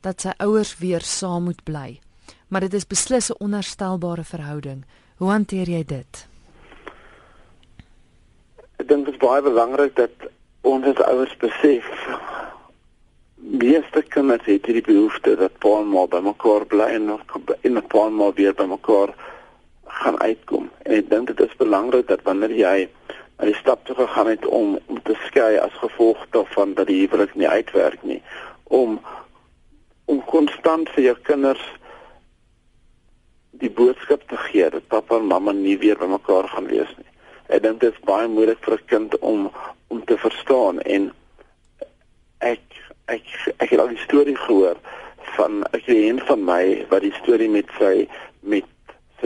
dat 0.00 0.20
sy 0.20 0.32
ouers 0.38 0.78
weer 0.78 1.00
saam 1.00 1.44
moet 1.44 1.62
bly? 1.64 2.00
Maar 2.48 2.60
dit 2.60 2.74
is 2.74 2.86
beslis 2.86 3.30
'n 3.30 3.38
onherstelbare 3.38 4.24
verhouding. 4.24 4.84
Hoe 5.16 5.30
hanteer 5.30 5.68
jy 5.68 5.84
dit? 5.84 6.28
Ek 8.76 8.88
dink 8.88 9.04
dit 9.04 9.14
is 9.14 9.20
baie 9.20 9.42
belangrik 9.42 9.96
dat 9.96 10.12
ons 10.60 10.84
as 10.86 11.04
ouers 11.06 11.36
besef 11.36 11.84
meeste 13.36 14.02
kinders 14.02 14.44
het 14.44 14.66
hierdie 14.66 14.82
behoefte 14.82 15.36
dat 15.36 15.58
pa 15.58 15.80
en 15.80 15.88
ma 15.92 16.06
by 16.06 16.20
mekaar 16.20 16.66
bly 16.66 16.88
en 16.98 17.04
nog 17.04 17.20
in 17.60 17.76
'n 17.78 17.86
paar 17.86 18.12
maal 18.12 18.34
weer 18.34 18.54
by 18.54 18.64
mekaar 18.64 19.14
gaan 20.02 20.20
uitkom. 20.20 20.70
En 20.84 20.92
ek 20.98 21.10
dink 21.10 21.30
dit 21.32 21.40
is 21.40 21.56
belangrik 21.60 22.08
dat 22.08 22.22
wanneer 22.28 22.52
jy 22.52 22.88
die 23.44 23.54
stap 23.54 23.84
toe 23.84 23.96
gegaan 23.96 24.28
het 24.32 24.46
om 24.46 24.78
om 24.86 25.00
te 25.02 25.16
skei 25.26 25.56
as 25.60 25.72
gevolg 25.80 26.22
daarvan 26.36 26.74
dat 26.74 26.88
die 26.88 27.00
huwelik 27.02 27.34
nie 27.34 27.48
uitwerk 27.48 28.02
nie, 28.02 28.22
om 28.64 29.00
om 30.06 30.22
konstant 30.30 30.90
vir 30.94 31.10
jou 31.10 31.16
kinders 31.28 31.64
die 33.60 33.70
boodskap 33.70 34.22
te 34.28 34.38
gee 34.48 34.68
dat 34.70 34.88
pappa 34.92 35.18
en 35.18 35.28
mamma 35.32 35.52
nie 35.52 35.78
weer 35.82 35.98
by 35.98 36.08
mekaar 36.12 36.48
gaan 36.52 36.68
wees 36.70 36.92
nie. 36.96 37.10
Ek 37.48 37.62
dink 37.64 37.80
dit 37.80 37.92
is 37.92 38.06
baie 38.08 38.28
moeilik 38.28 38.62
vir 38.64 38.78
'n 38.78 38.86
kind 38.92 39.18
om 39.18 39.50
om 39.88 40.04
te 40.04 40.16
verstaan 40.18 40.80
en 40.80 41.12
ek 42.40 42.62
ek 43.08 43.24
ek 43.58 43.70
het 43.70 43.80
al 43.80 43.92
die 43.94 44.04
storie 44.04 44.36
gehoor 44.36 44.76
van 45.36 45.64
'n 45.72 45.82
kliënt 45.86 46.22
van 46.30 46.44
my 46.44 46.86
wat 46.90 47.02
die 47.02 47.16
storie 47.22 47.48
met 47.48 47.70
sy 47.78 48.08
met 48.40 48.64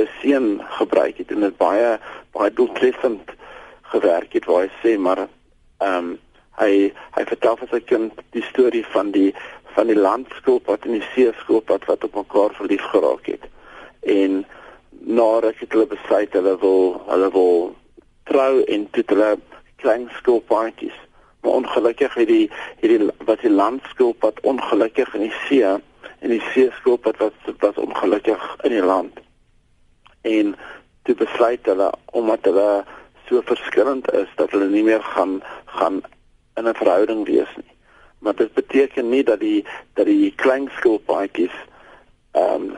sy 0.01 0.09
seun 0.23 0.49
gebruik 0.79 1.21
het 1.21 1.31
en 1.35 1.47
dit 1.47 1.57
baie 1.61 1.95
baie 2.37 2.53
doeltreffend 2.55 3.33
gewerk 3.93 4.33
het 4.39 4.49
waar 4.49 4.67
hy 4.67 4.73
sê 4.83 4.97
maar 4.99 5.27
ehm 5.27 5.97
um, 5.97 6.11
hy 6.61 6.93
hy 7.17 7.25
vertel 7.25 7.57
vir 7.57 7.71
sy 7.73 7.81
kind 7.89 8.23
die 8.37 8.45
storie 8.51 8.85
van 8.95 9.13
die 9.17 9.31
van 9.75 9.89
die 9.89 9.99
landskilpad 9.99 10.87
en 10.87 10.99
die 10.99 11.11
seeskilpad 11.15 11.87
wat 11.89 12.05
op 12.05 12.17
mekaar 12.19 12.57
verlief 12.59 12.83
geraak 12.93 13.29
het. 13.31 13.45
En 14.01 14.43
nadat 15.21 15.63
hulle 15.69 15.87
besluit 15.87 16.35
hulle 16.37 16.57
wil 16.65 16.83
hulle 17.07 17.31
wil 17.37 17.55
trou 18.29 18.65
en 18.65 18.89
dit 18.97 19.15
hulle 19.15 19.31
klein 19.83 20.11
skilpaadjies 20.19 20.99
maar 21.41 21.57
ongelukkig 21.63 22.15
het 22.21 22.29
die 22.29 22.51
hierdie 22.83 23.09
wat 23.25 23.41
die 23.41 23.53
landskilpad 23.53 24.43
ongelukkig 24.45 25.15
in 25.17 25.25
die 25.25 25.39
see 25.47 25.65
en 25.65 26.35
die 26.35 26.43
seeskilpad 26.53 27.17
wat 27.23 27.49
was 27.65 27.81
ongelukkig 27.81 28.45
in 28.69 28.77
die 28.77 28.85
land 28.93 29.25
en 30.21 30.57
toe 31.03 31.15
besluit 31.15 31.67
hulle 31.67 31.91
omdat 32.05 32.45
hulle 32.45 32.85
so 33.29 33.41
verskillend 33.45 34.13
is 34.13 34.29
dat 34.37 34.51
hulle 34.51 34.69
nie 34.69 34.83
meer 34.83 35.03
gaan 35.03 35.41
gaan 35.65 36.03
in 36.55 36.69
'n 36.69 36.75
verhouding 36.75 37.27
wees 37.27 37.53
nie. 37.57 37.75
Maar 38.19 38.35
dit 38.35 38.53
beteken 38.55 39.09
nie 39.09 39.25
dat 39.25 39.41
die 39.41 39.65
dat 39.95 40.07
die 40.07 40.33
klein 40.35 40.71
skilpaadjies 40.77 41.57
ehm 42.33 42.55
um, 42.55 42.77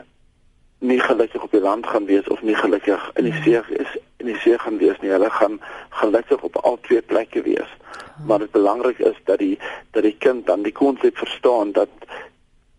nie 0.78 1.00
gelukkig 1.00 1.42
op 1.42 1.50
die 1.50 1.60
land 1.60 1.86
gaan 1.86 2.04
wees 2.04 2.28
of 2.28 2.42
nie 2.42 2.54
gelukkig 2.54 3.10
in 3.14 3.24
die 3.24 3.42
see 3.42 3.60
is 3.68 3.96
in 4.16 4.26
die 4.26 4.38
see 4.38 4.58
gaan 4.58 4.78
wees 4.78 4.98
nie. 5.00 5.10
Hulle 5.10 5.30
gaan 5.30 5.60
gelukkig 5.88 6.42
op 6.42 6.56
al 6.56 6.78
twee 6.80 7.02
plekke 7.02 7.42
wees. 7.42 7.70
Maar 8.26 8.38
dit 8.38 8.50
belangrik 8.50 8.98
is 8.98 9.16
dat 9.24 9.38
die 9.38 9.58
dat 9.90 10.02
die 10.02 10.16
kind 10.18 10.46
dan 10.46 10.62
die 10.62 10.72
konsep 10.72 11.18
verstaan 11.18 11.72
dat 11.72 11.88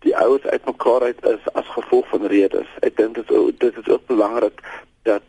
die 0.04 0.16
ouers 0.18 0.46
uitmekaar 0.46 1.02
uit 1.10 1.26
is 1.26 1.46
as 1.54 1.70
gevolg 1.76 2.08
van 2.12 2.28
redes. 2.32 2.68
Ek 2.84 2.98
dink 2.98 3.16
dit 3.16 3.32
dit 3.60 3.78
is 3.82 3.88
ook 3.88 4.06
belangrik 4.12 4.62
dat 5.08 5.24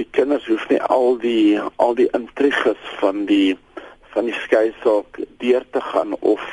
die 0.00 0.08
kinders 0.10 0.46
hoef 0.48 0.68
nie 0.68 0.80
al 0.82 1.18
die 1.20 1.60
al 1.76 1.94
die 1.98 2.08
intriges 2.16 2.80
van 3.00 3.24
die 3.28 3.58
van 4.14 4.26
die 4.26 4.36
skei 4.44 4.70
saak 4.82 5.20
deur 5.42 5.64
te 5.70 5.82
gaan 5.92 6.16
of 6.20 6.44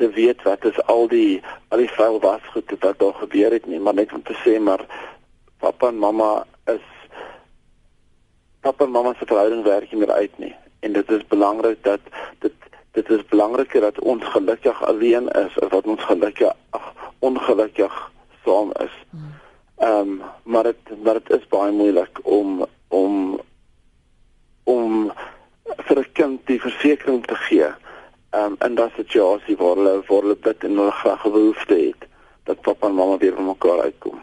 te 0.00 0.08
weet 0.16 0.42
wat 0.48 0.64
is 0.70 0.80
al 0.94 1.06
die 1.12 1.42
al 1.68 1.82
die 1.84 1.92
vuil 1.96 2.18
was 2.24 2.48
goed 2.54 2.74
wat 2.80 2.98
daar 2.98 3.14
gebeur 3.20 3.54
het 3.54 3.68
nie 3.70 3.80
maar 3.80 3.94
net 3.94 4.12
om 4.12 4.24
te 4.26 4.36
sê 4.42 4.58
maar 4.58 4.82
pappa 5.62 5.92
en 5.92 6.00
mamma 6.02 6.30
is 6.74 6.88
pappa 8.66 8.88
en 8.88 8.94
mamma 8.96 9.14
se 9.18 9.28
verhouding 9.30 9.62
werk 9.68 9.92
nie 9.92 10.02
meer 10.02 10.14
uit 10.18 10.38
nie 10.44 10.54
en 10.80 10.98
dit 10.98 11.10
is 11.18 11.26
belangrik 11.34 11.84
dat 11.86 12.12
dit 12.44 12.71
dit 12.92 13.10
is 13.10 13.24
belangriker 13.24 13.80
dat 13.80 14.00
ons 14.00 14.24
gelukkig 14.24 14.84
alleen 14.84 15.28
is 15.28 15.58
as 15.60 15.68
wat 15.68 15.86
ons 15.86 16.04
gelukkig 16.04 16.52
ag 16.70 16.92
ongelukkig 17.18 18.10
saam 18.44 18.72
is. 18.84 18.94
Ehm 19.76 19.98
um, 19.98 20.22
maar 20.42 20.62
dit 20.62 21.02
maar 21.04 21.14
dit 21.20 21.30
is 21.30 21.46
baie 21.48 21.72
moeilik 21.72 22.18
om 22.22 22.66
om 22.88 23.40
om 24.64 25.12
vir 25.86 25.98
'n 25.98 26.12
kind 26.12 26.46
die 26.46 26.60
versekering 26.60 27.26
te 27.26 27.34
gee 27.34 27.70
um, 28.34 28.56
in 28.58 28.74
daardie 28.74 29.04
situasie 29.04 29.56
waar 29.56 29.76
hulle 29.76 29.94
waar 30.06 30.20
hulle 30.20 30.36
dit 30.40 30.64
en 30.64 30.76
hulle 30.76 30.90
graag 30.90 31.22
behoefte 31.22 31.74
het 31.74 32.08
dat 32.44 32.60
pappa 32.60 32.86
en 32.86 32.94
mamma 32.94 33.16
weer 33.16 33.42
mekaar 33.42 33.80
uitkom. 33.80 34.20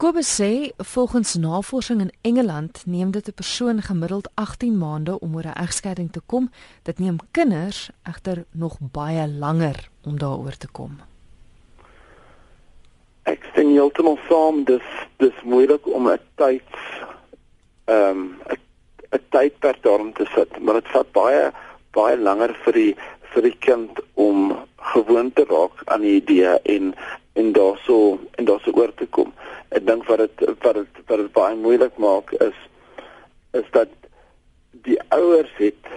Kobus 0.00 0.40
sê 0.40 0.72
volgens 0.76 1.34
navorsing 1.34 2.00
in 2.00 2.12
Engeland 2.22 2.82
neem 2.86 3.10
dit 3.10 3.28
'n 3.28 3.34
persoon 3.34 3.82
gemiddeld 3.82 4.28
18 4.34 4.78
maande 4.78 5.20
om 5.20 5.34
oor 5.34 5.46
'n 5.46 5.60
egskeiding 5.66 6.12
te 6.12 6.20
kom. 6.26 6.50
Dit 6.82 6.98
neem 6.98 7.16
kinders 7.30 7.90
egter 8.02 8.44
nog 8.50 8.78
baie 8.80 9.28
langer 9.28 9.88
om 10.04 10.18
daaroor 10.18 10.56
te 10.56 10.68
kom. 10.72 11.00
Ek 13.22 13.50
sien 13.54 13.70
heeltemal 13.70 14.18
saam 14.28 14.64
dis 14.64 14.88
dis 15.16 15.36
moeilik 15.42 15.86
om 15.86 16.08
'n 16.08 16.18
tyd 16.34 16.72
ehm 17.84 18.10
um, 18.10 18.38
'n 19.12 19.24
tydperk 19.28 19.82
daarin 19.82 20.12
te 20.12 20.26
sit, 20.34 20.60
maar 20.62 20.74
dit 20.74 20.88
vat 20.88 21.12
baie 21.12 21.52
baie 21.90 22.16
langer 22.16 22.54
vir 22.64 22.72
die 22.72 22.96
vir 23.32 23.42
die 23.42 23.58
kind 23.58 24.00
om 24.14 24.56
gewoon 24.80 25.32
te 25.32 25.44
raak 25.48 25.82
aan 25.84 26.00
die 26.00 26.14
idee 26.22 26.58
en 26.62 26.94
en 27.32 27.52
daarso 27.52 28.18
en 28.34 28.44
daarso 28.44 28.70
oor 28.74 28.94
te 28.94 29.06
kom. 29.06 29.32
Ek 29.68 29.86
dink 29.86 30.04
wat 30.08 30.18
dit 30.18 30.44
wat 30.64 30.74
dit 30.74 31.02
wat 31.06 31.18
dit 31.18 31.32
baie 31.32 31.56
moeilik 31.56 31.96
maak 31.96 32.32
is 32.32 32.56
is 33.52 33.66
dat 33.70 33.88
die 34.86 34.98
ouers 35.08 35.52
het 35.56 35.92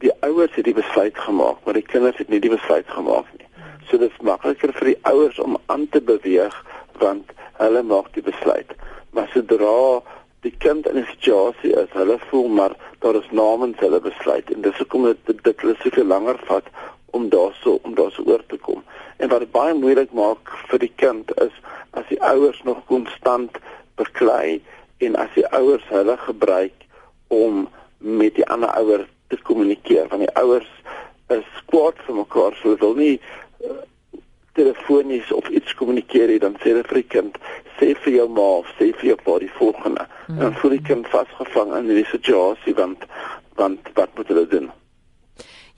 die 0.00 0.12
ouers 0.24 0.54
het 0.56 0.64
die 0.64 0.74
besluit 0.74 1.18
gemaak, 1.18 1.58
maar 1.64 1.76
die 1.76 1.84
kinders 1.84 2.16
het 2.16 2.28
nie 2.28 2.40
die 2.40 2.52
besluit 2.52 2.88
gemaak 2.88 3.28
nie. 3.36 3.46
So 3.88 3.98
dit 4.00 4.10
is 4.10 4.24
makliker 4.24 4.72
vir 4.78 4.92
die 4.94 5.00
ouers 5.10 5.38
om 5.38 5.58
aan 5.66 5.88
te 5.92 6.00
beweeg 6.00 6.56
want 7.02 7.34
hulle 7.60 7.82
maak 7.82 8.08
die 8.16 8.24
besluit. 8.24 8.72
Maar 9.12 9.28
sodra 9.34 10.00
die 10.40 10.54
kind 10.64 10.86
in 10.88 10.96
'n 10.96 11.06
situasie 11.12 11.72
is, 11.76 11.92
hulle 11.92 12.18
voel 12.30 12.48
maar 12.48 12.74
daar 12.98 13.14
is 13.14 13.30
namens 13.30 13.78
hulle 13.78 14.00
besluit 14.00 14.50
en 14.50 14.60
dis 14.60 14.78
hoekom 14.78 15.04
dit, 15.04 15.42
dit 15.42 15.60
hulle 15.60 15.76
soveel 15.82 16.04
langer 16.04 16.38
vat 16.48 16.64
om 17.10 17.28
daarso 17.28 17.78
om 17.82 17.94
daarso 17.94 18.22
oor 18.26 18.42
te 18.46 18.56
kom. 18.56 18.82
En 19.16 19.28
wat 19.28 19.44
dit 19.44 19.52
baie 19.52 19.74
moeilik 19.74 20.12
maak 20.12 20.52
vir 20.70 20.82
die 20.86 20.92
kind 20.96 21.32
is 21.40 21.54
as 21.90 22.06
die 22.08 22.20
ouers 22.22 22.62
nog 22.62 22.84
konstant 22.86 23.58
beklei 24.00 24.60
en 24.98 25.16
as 25.16 25.32
die 25.34 25.46
ouers 25.56 25.84
hulle 25.88 26.16
gebruik 26.26 26.86
om 27.28 27.68
met 27.98 28.34
die 28.34 28.46
ander 28.46 28.70
ouers 28.80 29.08
te 29.28 29.38
kommunikeer 29.42 30.08
want 30.08 30.24
die 30.26 30.34
ouers 30.42 30.70
is 31.34 31.46
kwaad 31.70 31.98
vir 32.06 32.18
mekaar 32.22 32.56
so 32.62 32.76
wil 32.82 32.96
nie 32.98 33.14
uh, 33.16 33.76
telefonies 34.58 35.30
of 35.32 35.48
iets 35.48 35.74
kommunikeer 35.78 36.32
nie 36.32 36.40
dan 36.42 36.56
sê 36.60 36.72
hulle 36.72 36.86
vir 36.90 37.02
die 37.02 37.10
kind 37.16 37.38
sê 37.78 37.92
vir 38.04 38.16
jou 38.18 38.28
ma 38.38 38.48
of 38.62 38.72
sê 38.78 38.90
vir 39.02 39.12
jou 39.12 39.18
pa 39.24 39.38
die 39.44 39.52
volgende 39.58 40.06
mm. 40.26 40.40
en 40.40 40.58
voel 40.62 40.76
die 40.76 40.86
kind 40.90 41.08
vasgevang 41.12 41.74
in 41.78 41.92
die 41.92 42.08
situasie 42.12 42.76
want 42.82 43.06
want 43.60 43.92
wat 43.98 44.16
moet 44.18 44.32
hulle 44.32 44.46
doen 44.56 44.70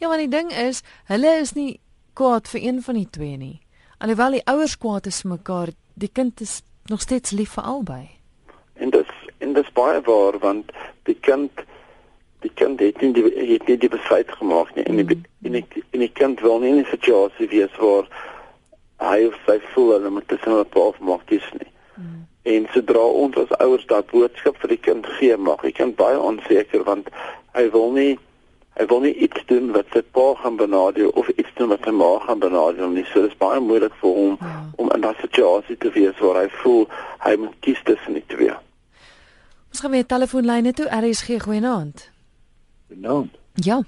Ja, 0.02 0.08
want 0.08 0.18
die 0.18 0.32
ding 0.38 0.50
is, 0.50 0.80
hulle 1.06 1.30
is 1.38 1.52
nie 1.54 1.76
kwaad 2.18 2.48
vir 2.50 2.60
een 2.64 2.80
van 2.82 2.96
die 2.98 3.06
twee 3.14 3.36
nie. 3.38 3.60
Alhoewel 4.02 4.34
die 4.34 4.46
ouers 4.50 4.72
kwaad 4.82 5.06
is 5.06 5.20
vir 5.22 5.36
mekaar, 5.36 5.70
die 5.94 6.08
kind 6.10 6.40
is 6.42 6.56
nog 6.90 7.04
steeds 7.04 7.30
lief 7.30 7.52
vir 7.54 7.68
albei. 7.70 8.00
En 8.82 8.90
dis 8.90 9.12
en 9.38 9.52
dis 9.54 9.68
baie 9.76 10.00
waar 10.08 10.38
want 10.42 10.72
die 11.06 11.14
kind 11.28 11.62
die 12.42 12.50
kind 12.58 12.82
het 12.82 12.98
nie 12.98 13.12
die 13.14 13.22
het 13.52 13.68
nie 13.70 13.76
die 13.78 13.92
besluit 13.92 14.32
gemaak 14.40 14.72
nie 14.74 14.82
en 14.90 14.98
die 14.98 15.06
mm. 15.06 15.22
en 15.46 15.58
die, 15.60 15.84
en 15.94 16.02
die 16.02 16.10
kind 16.18 16.42
wil 16.42 16.58
nie 16.58 16.72
in 16.72 16.82
'n 16.82 16.90
situasie 16.90 17.48
wees 17.54 17.78
waar 17.78 18.10
hy 19.06 19.22
of 19.28 19.38
sy 19.46 19.60
voel 19.70 19.92
hulle 19.92 20.10
moet 20.10 20.28
tussen 20.28 20.50
hulle 20.50 20.66
pa 20.66 20.88
of 20.90 20.98
maak 20.98 21.22
kies 21.30 21.46
nie. 21.60 21.70
Mm. 21.94 22.26
En 22.42 22.68
sodra 22.74 23.06
ons 23.22 23.38
as 23.38 23.54
ouers 23.62 23.86
daardie 23.86 24.18
boodskap 24.18 24.58
vir 24.66 24.74
die 24.74 24.82
kind 24.90 25.06
gee, 25.20 25.36
maak 25.36 25.62
die 25.62 25.76
kind 25.78 25.94
baie 25.96 26.18
onseker 26.18 26.82
want 26.90 27.14
hy 27.54 27.70
wil 27.70 27.94
nie 27.94 28.18
hy 28.78 28.86
wil 28.88 29.00
nie 29.04 29.14
iets 29.14 29.44
doen 29.46 29.70
wat 29.76 29.88
sy 29.92 30.00
pa 30.16 30.26
gaan 30.40 30.56
benadeel 30.56 31.12
of 31.20 31.28
iets 31.28 31.52
doen 31.58 31.68
wat 31.72 31.84
sy 31.84 31.92
ma 31.92 32.10
gaan 32.24 32.40
benadeel 32.40 32.92
nie. 32.94 33.04
So 33.12 33.24
dit 33.24 33.30
is 33.32 33.40
baie 33.40 33.60
moeilik 33.60 33.94
vir 34.00 34.18
hom 34.18 34.36
ja. 34.40 34.52
om 34.80 34.92
in 34.94 35.04
daardie 35.04 35.26
situasie 35.26 35.76
te 35.76 35.92
wees 35.96 36.18
waar 36.24 36.40
hy 36.42 36.48
voel 36.62 36.86
hy 37.26 37.34
moet 37.44 37.56
kies 37.64 37.82
tussen 37.88 38.16
die 38.18 38.26
twee. 38.32 38.54
Ons 39.72 39.80
gaan 39.80 39.94
weer 39.94 40.06
telefoonlyne 40.06 40.72
toe. 40.76 40.88
RSG 40.88 41.42
goeienaand. 41.44 42.08
Goeienaand. 42.88 43.36
Ja. 43.64 43.82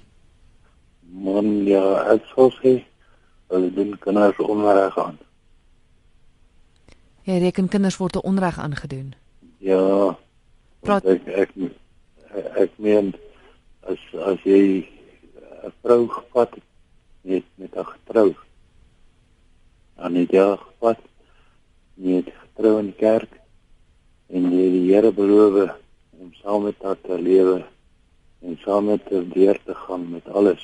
Man 1.25 1.51
ja, 1.65 1.83
ek 2.13 2.25
sou 2.33 2.49
sê 2.61 2.79
hulle 3.53 3.69
doen 3.73 3.93
kinders 4.01 4.39
onreg 4.41 4.97
aan. 4.99 5.17
Ja, 7.25 7.37
reken 7.41 7.67
kinders 7.67 7.97
word 7.97 8.17
onreg 8.21 8.57
aangedoen. 8.61 9.13
Ja. 9.57 10.15
Praat 10.85 11.05
ek 11.09 11.29
ek 11.33 11.53
ek 12.65 12.73
meen 12.77 13.13
as 13.91 14.01
as 14.29 14.39
jy 14.43 14.61
'n 15.65 15.73
vrou 15.81 16.07
gevat 16.17 16.51
het 17.31 17.47
met 17.55 17.73
'n 17.75 17.85
getrou 17.93 18.29
aan 19.95 20.13
die 20.13 20.27
dag 20.27 20.59
gevat 20.59 20.99
met 21.95 22.25
getrou 22.41 22.79
in 22.79 22.85
die 22.91 22.99
kerk 22.99 23.31
en 24.27 24.51
jy 24.51 24.65
die 24.75 24.85
Here 24.89 25.11
beloof 25.11 25.55
om 26.19 26.33
saam 26.41 26.63
met 26.63 26.81
haar 26.83 26.99
te 27.01 27.17
lewe 27.21 27.57
en 28.41 28.57
saam 28.63 28.85
met 28.85 29.03
haar 29.11 29.27
deur 29.33 29.57
te 29.65 29.75
gaan 29.75 30.09
met 30.09 30.27
alles. 30.27 30.63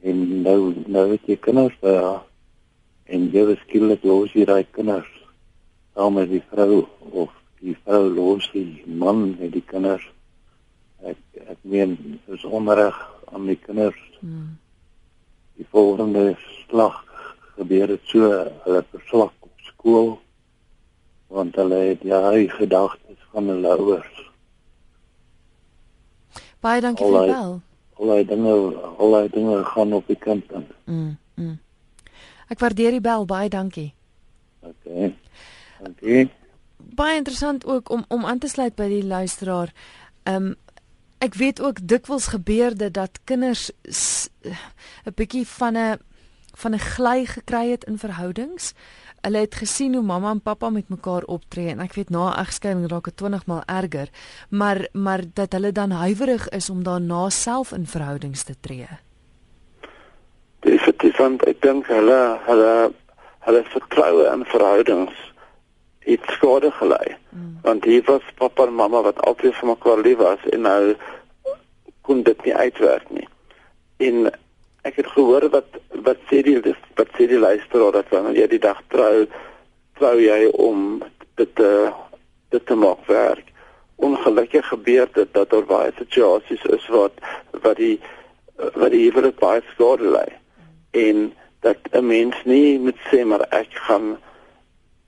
En 0.00 0.42
nou 0.42 0.74
nou 0.86 1.06
het 1.10 1.26
jy 1.26 1.36
kinders 1.36 1.76
by 1.80 1.94
haar 1.96 2.22
en 3.04 3.30
jy 3.32 3.44
beskiklik 3.52 4.04
los 4.04 4.34
jy 4.36 4.44
daai 4.44 4.66
kinders 4.78 5.10
saam 5.94 6.14
met 6.20 6.30
die 6.30 6.42
vrou 6.52 6.84
of 7.10 7.32
die 7.60 7.76
vrou 7.84 8.04
los 8.12 8.50
die 8.52 8.84
man 8.86 9.32
met 9.40 9.52
die 9.52 9.64
kinders 9.64 10.06
ek 11.02 11.18
ek 11.46 11.58
meen 11.62 12.20
is 12.32 12.44
onreg 12.44 12.96
aan 13.32 13.46
die 13.46 13.58
kinders. 13.60 13.98
Hmm. 14.20 14.58
Die 15.56 15.66
volgende 15.70 16.36
slag 16.66 17.02
gebeur 17.56 17.86
dit 17.86 18.00
so 18.12 18.30
hulle 18.64 18.84
verslag 18.90 19.32
op 19.40 19.66
skool 19.70 20.16
want 21.32 21.56
hulle 21.58 21.78
het 21.90 22.02
jy 22.06 22.46
gedagtes 22.54 23.18
van 23.32 23.48
hulle 23.50 23.72
ouers. 23.76 24.16
Baie 26.62 26.80
dankie 26.80 27.06
vir 27.06 27.30
wel. 27.32 27.60
Allei 27.96 28.24
dinge, 28.28 28.54
allei 28.98 29.28
dinge 29.32 29.64
gaan 29.64 29.92
op 29.96 30.06
die 30.06 30.18
kind 30.20 30.48
dan. 30.48 30.66
Mm. 30.84 31.16
mm. 31.34 31.54
Ek 32.52 32.60
waardeer 32.62 32.94
die 32.94 33.02
bel, 33.02 33.24
baie 33.26 33.48
dankie. 33.50 33.88
OK. 34.60 35.14
Dankie. 35.80 36.28
Baie 36.76 37.16
interessant 37.16 37.66
ook 37.66 37.90
om 37.90 38.04
om 38.08 38.24
aan 38.24 38.38
te 38.38 38.48
sluit 38.48 38.76
by 38.78 38.88
die 38.92 39.04
luisteraar. 39.04 39.72
Ehm 40.22 40.52
um, 40.52 40.54
Ek 41.18 41.34
weet 41.34 41.62
ook 41.62 41.78
dikwels 41.82 42.26
gebeur 42.26 42.76
dit 42.76 42.92
dat 42.94 43.20
kinders 43.24 43.70
'n 45.04 45.14
bietjie 45.14 45.46
van 45.46 45.76
'n 45.76 45.98
van 46.56 46.74
'n 46.74 46.78
gly 46.78 47.24
gekry 47.24 47.70
het 47.70 47.84
in 47.84 47.98
verhoudings. 47.98 48.72
Hulle 49.20 49.38
het 49.38 49.54
gesien 49.54 49.94
hoe 49.94 50.02
mamma 50.02 50.30
en 50.30 50.40
pappa 50.40 50.70
met 50.70 50.88
mekaar 50.88 51.22
optree 51.22 51.68
en 51.68 51.80
ek 51.80 51.94
weet 51.94 52.10
na 52.10 52.36
egskeiding 52.38 52.90
raak 52.90 53.04
dit 53.04 53.16
20 53.16 53.46
maal 53.46 53.62
erger, 53.66 54.08
maar 54.48 54.88
maar 54.92 55.22
dat 55.34 55.52
hulle 55.52 55.72
dan 55.72 55.90
huiwerig 55.90 56.48
is 56.48 56.70
om 56.70 56.82
daarna 56.82 57.28
self 57.30 57.72
in 57.72 57.86
verhoudings 57.86 58.42
te 58.42 58.54
tree. 58.60 58.88
Dit 60.60 61.16
want 61.16 61.44
ek 61.44 61.62
dink 61.62 61.86
hulle 61.86 62.38
hulle 62.46 62.92
hulle 63.40 63.62
vertroue 63.64 64.26
in 64.32 64.44
verhoudings 64.44 65.14
het 66.06 66.26
skade 66.36 66.70
gelei. 66.70 67.16
Mm. 67.30 67.58
Want 67.62 67.84
hier 67.84 68.02
was 68.06 68.22
pappa 68.38 68.66
en 68.66 68.74
mamma 68.78 69.02
wat 69.02 69.20
altyd 69.26 69.54
vir 69.58 69.68
mekaar 69.72 70.02
lief 70.06 70.20
was 70.22 70.42
en 70.54 70.66
nou 70.66 70.94
kon 72.06 72.22
dit 72.22 72.44
nie 72.44 72.54
uitwerk 72.54 73.10
nie. 73.10 73.26
En 74.06 74.30
ek 74.86 75.00
het 75.02 75.08
gehoor 75.16 75.48
wat 75.50 75.78
wat 76.06 76.20
sê 76.30 76.42
die 76.46 76.60
wat 76.62 77.10
sê 77.18 77.26
die 77.26 77.42
luisteraar 77.42 77.96
dat 77.98 78.12
wanneer 78.14 78.38
jy 78.42 78.48
die 78.54 78.62
dag 78.62 78.82
trou, 78.94 79.26
trou 79.98 80.14
jy 80.22 80.46
om 80.68 81.02
dit 81.40 81.54
te 81.58 81.70
dit 82.54 82.66
te 82.66 82.76
maak 82.78 83.02
werk. 83.10 83.50
Ongelukkig 83.96 84.68
gebeur 84.68 85.08
dit 85.16 85.32
dat 85.34 85.50
daar 85.50 85.66
baie 85.66 85.90
situasies 85.98 86.62
is 86.76 86.86
wat 86.94 87.18
wat 87.64 87.80
die 87.82 87.96
wat 88.56 88.92
die 88.94 89.08
huwelik 89.08 89.40
baie 89.42 89.64
skade 89.72 90.14
lei. 90.14 90.30
En 90.94 91.32
dat 91.66 91.82
'n 91.90 92.06
mens 92.06 92.36
nie 92.44 92.78
moet 92.78 93.00
sê 93.10 93.24
maar 93.24 93.42
ek 93.50 93.74
gaan 93.88 94.16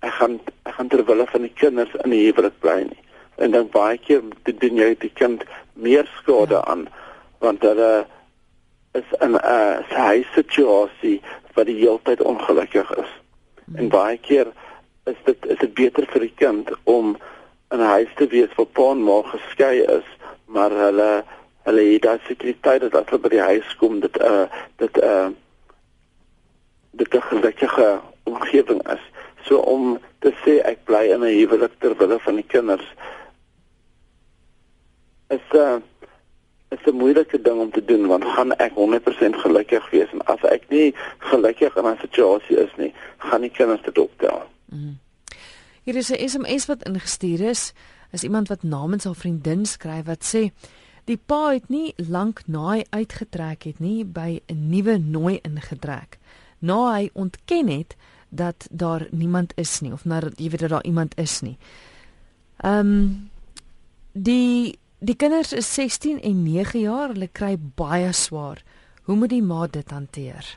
ek 0.01 0.15
gaan 0.21 0.41
ek 0.63 0.75
gaan 0.75 0.89
terwyl 0.89 1.27
van 1.27 1.43
die 1.43 1.55
kinders 1.55 1.95
in 2.05 2.11
die 2.11 2.25
huwelik 2.27 2.59
bly 2.61 2.81
nie. 2.91 3.03
En 3.39 3.51
dan 3.51 3.71
baie 3.71 3.99
keer 3.99 4.23
doen 4.45 4.77
jy 4.77 4.95
die 4.99 5.13
kind 5.15 5.45
meer 5.75 6.09
skade 6.19 6.59
ja. 6.59 6.65
aan 6.67 6.89
want 7.39 7.63
hulle 7.63 8.07
is 8.99 9.11
in 9.21 9.35
'n 9.35 9.43
uh, 9.45 9.79
sy 9.91 10.27
situasie 10.35 11.21
wat 11.55 11.67
die 11.67 11.79
heeltyd 11.83 12.23
ongelukkig 12.23 12.91
is. 13.03 13.11
Hmm. 13.65 13.77
En 13.77 13.89
baie 13.89 14.19
keer 14.19 14.47
is 15.05 15.19
dit 15.25 15.47
is 15.47 15.59
dit 15.59 15.75
beter 15.75 16.07
vir 16.13 16.21
die 16.21 16.35
kind 16.37 16.71
om 16.85 17.17
in 17.71 17.81
'n 17.81 17.93
huis 17.95 18.13
te 18.17 18.27
wees 18.27 18.55
waar 18.57 18.67
pa 18.67 18.91
en 18.91 19.03
ma 19.03 19.23
geskei 19.23 19.83
is, 19.99 20.09
maar 20.47 20.71
hulle 20.71 21.25
hulle 21.69 21.85
het 21.93 22.03
daai 22.03 22.19
sekuriteit 22.27 22.81
dat 22.81 22.95
as 22.95 23.11
hulle 23.11 23.23
by 23.23 23.29
die 23.29 23.47
huis 23.51 23.77
kom 23.77 24.01
dit 24.01 24.17
'n 24.19 24.25
uh, 24.33 24.47
dit 24.77 24.97
'n 24.97 25.05
uh, 25.05 25.29
dit 26.91 27.15
'n 27.15 27.29
gelukkige 27.31 28.01
omgewing 28.25 28.83
is. 28.89 29.05
So 29.45 29.59
om 29.59 29.99
te 30.19 30.33
sê 30.45 30.59
ek 30.65 30.85
bly 30.85 31.05
in 31.15 31.23
'n 31.23 31.39
huwelik 31.39 31.79
ter 31.81 31.97
wille 31.97 32.19
van 32.19 32.35
die 32.35 32.47
kinders 32.47 32.89
is 35.29 35.47
'n 35.53 35.57
uh, 35.57 35.81
is 36.69 36.85
'n 36.87 36.97
moeilike 36.97 37.41
ding 37.41 37.61
om 37.61 37.71
te 37.71 37.85
doen 37.85 38.07
want 38.07 38.25
gaan 38.25 38.53
ek 38.57 38.73
100% 38.75 39.37
gelukkig 39.37 39.91
wees 39.91 40.11
en 40.13 40.25
as 40.25 40.43
ek 40.43 40.69
nie 40.69 40.95
gelukkig 41.19 41.77
in 41.77 41.87
'n 41.87 41.99
situasie 42.01 42.57
is 42.57 42.75
nie, 42.77 42.95
gaan 43.19 43.41
die 43.41 43.51
kinders 43.51 43.83
dit 43.83 43.99
optel. 43.99 44.43
Mm. 44.65 44.99
Hier 45.83 45.97
is 45.97 46.11
'n 46.11 46.29
SMS 46.29 46.67
wat 46.67 46.83
ingestuur 46.83 47.41
is, 47.41 47.73
is 48.13 48.23
iemand 48.23 48.49
wat 48.49 48.63
namens 48.63 49.05
haar 49.05 49.15
vriendin 49.15 49.67
skryf 49.67 50.05
wat 50.05 50.25
sê 50.25 50.51
die 51.05 51.21
pa 51.27 51.53
het 51.53 51.69
nie 51.69 51.95
lank 51.97 52.43
naai 52.47 52.85
uitgetrek 52.91 53.63
het 53.63 53.79
nie 53.81 54.05
by 54.05 54.41
'n 54.47 54.69
nuwe 54.69 54.99
nooi 54.99 55.39
ingedrek. 55.43 56.19
Na 56.59 56.93
hy 56.93 57.11
ontken 57.13 57.69
het 57.69 57.97
dat 58.29 58.67
daar 58.71 59.07
niemand 59.11 59.53
is 59.57 59.81
nie 59.81 59.93
of 59.93 60.05
nadat 60.05 60.39
jy 60.39 60.51
weet 60.51 60.61
dat 60.61 60.71
daar 60.71 60.85
iemand 60.85 61.17
is 61.17 61.41
nie. 61.41 61.57
Ehm 62.57 62.79
um, 62.79 63.31
die 64.13 64.79
Die 64.99 65.15
kinders 65.15 65.53
is 65.53 65.75
16 65.75 66.21
en 66.27 66.43
9 66.43 66.81
jaar, 66.81 67.13
hulle 67.15 67.29
kry 67.31 67.53
baie 67.79 68.11
swaar. 68.13 68.65
Hoe 69.07 69.15
moet 69.15 69.31
die 69.31 69.45
ma 69.47 69.69
dit 69.71 69.93
hanteer? 69.95 70.49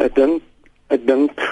Ek 0.00 0.14
dink 0.16 0.40
ek 0.88 1.04
dink 1.04 1.42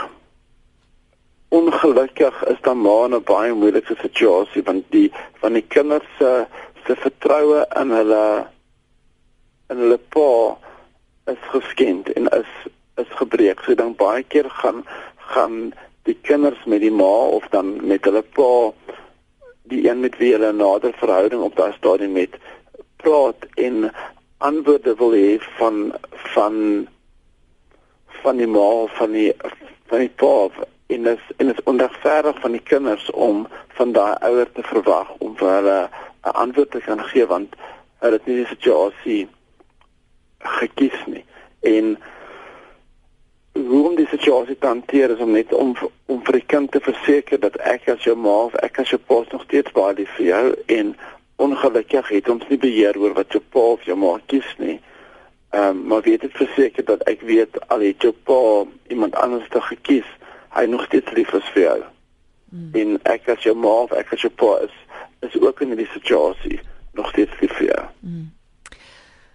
ongelukkig 1.52 2.40
is 2.48 2.62
dan 2.64 2.80
maar 2.80 3.12
'n 3.12 3.20
baie 3.20 3.52
moeilike 3.52 3.96
situasie 4.00 4.62
want 4.64 4.88
die 4.96 5.12
van 5.42 5.52
die 5.52 5.66
kinders 5.76 6.08
se 6.18 6.46
se 6.86 6.96
vertroue 6.96 7.66
in 7.80 7.90
hulle 7.90 8.48
in 9.68 9.76
hulle 9.76 10.00
pa 10.08 10.56
is 11.32 11.42
geskend 11.52 12.08
en 12.16 12.32
is 12.32 12.52
is 12.96 13.10
gebreek. 13.20 13.60
So 13.60 13.74
dan 13.74 13.94
baie 13.94 14.22
keer 14.22 14.50
gaan 14.50 14.84
gaan 15.16 15.72
die 16.04 16.16
kinders 16.20 16.64
met 16.64 16.80
die 16.80 16.92
ma 16.92 17.14
of 17.36 17.46
dan 17.50 17.86
met 17.86 18.04
hulle 18.04 18.22
pa 18.36 18.72
die 19.72 19.88
een 19.88 20.00
met 20.00 20.18
wie 20.20 20.32
hulle 20.32 20.52
'n 20.52 20.56
nader 20.56 20.92
verhouding 21.00 21.42
op 21.42 21.56
daardie 21.56 21.78
stadium 21.78 22.12
met 22.12 22.36
praat 22.96 23.46
en 23.54 23.92
antwoorde 24.38 24.94
wil 24.94 25.12
hê 25.12 25.38
van 25.58 25.94
van 26.34 26.86
van 28.22 28.36
die 28.36 28.46
ma 28.46 28.86
van 28.86 29.12
die 29.12 29.32
van 29.86 29.98
die 29.98 30.14
pa 30.22 30.48
en 30.86 31.02
dit 31.02 31.20
en 31.36 31.46
dit 31.46 31.62
onregverdig 31.64 32.40
van 32.40 32.52
die 32.52 32.62
kinders 32.72 33.10
om 33.10 33.46
van 33.68 33.92
daai 33.92 34.16
ouer 34.20 34.52
te 34.52 34.62
verwag 34.62 35.08
om 35.18 35.36
vir 35.36 35.50
hulle 35.56 35.78
'n 36.24 36.36
antwoord 36.44 36.70
te 36.70 36.80
kan 36.80 37.04
gee 37.04 37.26
want 37.26 37.56
hulle 37.98 38.12
het 38.18 38.26
nie 38.26 38.36
die 38.36 38.52
situasie 38.52 39.28
gekies 40.38 41.00
nie 41.06 41.24
en 41.60 41.96
hoe 43.54 43.88
om 43.88 43.96
die 43.96 44.08
situasie 44.10 44.58
te 44.58 44.66
hanteer 44.66 45.10
is 45.10 45.18
om 45.22 45.30
net 45.30 45.52
om 45.54 45.76
om 46.06 46.22
vir 46.26 46.40
die 46.40 46.46
kind 46.46 46.70
te 46.74 46.80
verseker 46.82 47.40
dat 47.40 47.56
ek 47.62 47.86
as 47.88 48.02
jou 48.06 48.16
ma 48.18 48.34
of 48.48 48.54
ek 48.66 48.80
as 48.82 48.90
jou 48.90 48.98
pa 48.98 49.20
nog 49.30 49.44
steeds 49.46 49.72
baie 49.76 49.94
lief 50.00 50.10
vir 50.18 50.26
jou 50.26 50.46
en 50.78 50.90
ongelukkig 51.36 52.10
het 52.16 52.28
ons 52.28 52.48
nie 52.50 52.58
beheer 52.58 52.98
oor 52.98 53.14
wat 53.14 53.32
jou 53.32 53.42
pa 53.54 53.62
of 53.76 53.86
jou 53.86 53.96
ma 53.98 54.16
kies 54.26 54.50
nie. 54.58 54.80
Ehm 55.54 55.70
um, 55.70 55.86
maar 55.86 56.02
weet 56.02 56.26
dit 56.26 56.34
verseker 56.34 56.84
dat 56.84 57.02
ek 57.10 57.22
weet 57.22 57.58
al 57.68 57.86
het 57.86 58.02
jou 58.02 58.12
pa 58.26 58.66
iemand 58.90 59.14
anders 59.14 59.48
te 59.50 59.60
gekies, 59.60 60.06
hy 60.54 60.66
nog 60.66 60.84
steeds 60.84 61.12
lief 61.14 61.32
is 61.32 61.50
vir 61.54 61.62
jou. 61.62 61.80
Hmm. 62.50 62.70
En 62.72 62.98
ek 63.02 63.28
as 63.28 63.42
jou 63.46 63.54
ma 63.54 63.74
of 63.86 63.94
ek 63.94 64.12
as 64.14 64.26
jou 64.26 64.32
pa 64.34 64.56
is 64.66 64.74
is 65.26 65.40
ook 65.40 65.60
in 65.60 65.76
die 65.78 65.90
situasie 65.92 66.60
nog 66.92 67.08
steeds 67.14 67.40
lief 67.40 67.54
vir 67.58 67.70
jou. 67.70 67.84
Hmm. 68.00 68.26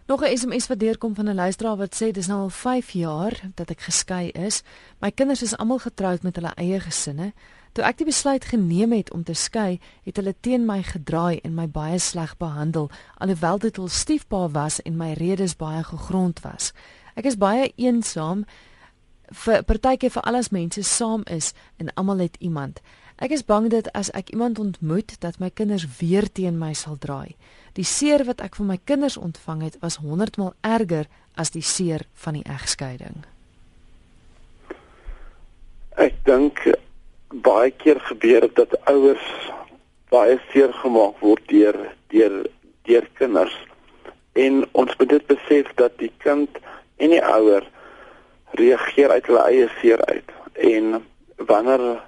Nog 0.10 0.22
'n 0.24 0.38
SMS 0.38 0.68
wat 0.68 0.80
deurkom 0.80 1.16
van 1.16 1.26
'n 1.30 1.36
luisteraar 1.36 1.78
wat 1.78 2.02
sê 2.04 2.12
dis 2.12 2.28
nou 2.28 2.40
al 2.40 2.50
5 2.50 2.90
jaar 2.90 3.42
dat 3.56 3.70
ek 3.70 3.82
geskei 3.82 4.30
is. 4.30 4.62
My 5.00 5.12
kinders 5.12 5.42
is 5.42 5.58
almal 5.58 5.80
getroud 5.80 6.22
met 6.22 6.36
hulle 6.36 6.54
eie 6.54 6.80
gesinne. 6.80 7.34
Toe 7.72 7.84
ek 7.84 7.98
die 7.98 8.06
besluit 8.06 8.46
geneem 8.46 8.92
het 8.92 9.12
om 9.12 9.24
te 9.24 9.34
skei, 9.34 9.80
het 10.04 10.16
hulle 10.16 10.36
teen 10.40 10.66
my 10.66 10.84
gedraai 10.84 11.40
en 11.40 11.54
my 11.54 11.70
baie 11.70 12.00
sleg 12.00 12.38
behandel, 12.38 12.90
alhoewel 13.18 13.60
dit 13.60 13.76
hul 13.76 13.88
stiefpa 13.88 14.50
was 14.50 14.82
en 14.82 14.98
my 14.98 15.14
redes 15.14 15.56
baie 15.56 15.84
gegrond 15.84 16.40
was. 16.40 16.74
Ek 17.14 17.26
is 17.26 17.38
baie 17.38 17.74
eensaam 17.76 18.46
vir 19.28 19.64
partykeer 19.64 20.10
vir 20.10 20.22
alles 20.22 20.50
mense 20.50 20.84
saam 20.84 21.22
is 21.26 21.54
en 21.78 21.94
almal 21.94 22.18
het 22.18 22.36
iemand. 22.40 22.82
Ek 23.20 23.34
is 23.36 23.44
bang 23.44 23.68
dat 23.68 23.90
as 23.92 24.08
ek 24.16 24.30
iemand 24.32 24.60
ontmoet 24.64 25.18
dat 25.20 25.42
my 25.44 25.50
kinders 25.52 25.84
weer 26.00 26.30
teen 26.32 26.56
my 26.56 26.72
sal 26.72 26.96
draai. 26.96 27.36
Die 27.76 27.84
seer 27.84 28.24
wat 28.24 28.40
ek 28.40 28.56
van 28.56 28.72
my 28.72 28.78
kinders 28.88 29.18
ontvang 29.20 29.66
het, 29.68 29.76
was 29.84 30.00
100 30.00 30.40
maal 30.40 30.54
erger 30.64 31.10
as 31.36 31.52
die 31.52 31.64
seer 31.64 32.08
van 32.24 32.40
die 32.40 32.48
egskeiding. 32.48 33.26
Ek 36.00 36.16
dink 36.24 36.64
baie 37.44 37.76
keer 37.76 38.00
gebeur 38.08 38.48
dit 38.48 38.56
dat 38.56 38.80
ouers 38.88 39.28
baie 40.10 40.40
seer 40.54 40.72
gemaak 40.80 41.20
word 41.20 41.44
deur 41.52 41.76
deur 42.16 42.46
deur 42.88 43.06
kinders. 43.20 43.56
En 44.40 44.64
ons 44.72 44.96
moet 44.96 45.12
dit 45.12 45.28
besef 45.28 45.68
dat 45.76 46.00
die 46.00 46.14
kind 46.24 46.64
en 47.04 47.12
die 47.12 47.24
ouer 47.36 47.68
reageer 48.56 49.12
uit 49.12 49.28
hulle 49.28 49.44
eie 49.52 49.68
seer 49.82 50.00
uit. 50.08 50.32
En 50.56 51.04
wanneer 51.52 52.00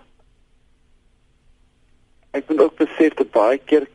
ek 2.32 2.50
moet 2.50 2.62
ook 2.62 2.76
besef 2.76 3.14
dat 3.14 3.32
baie 3.32 3.58
keer 3.58 3.88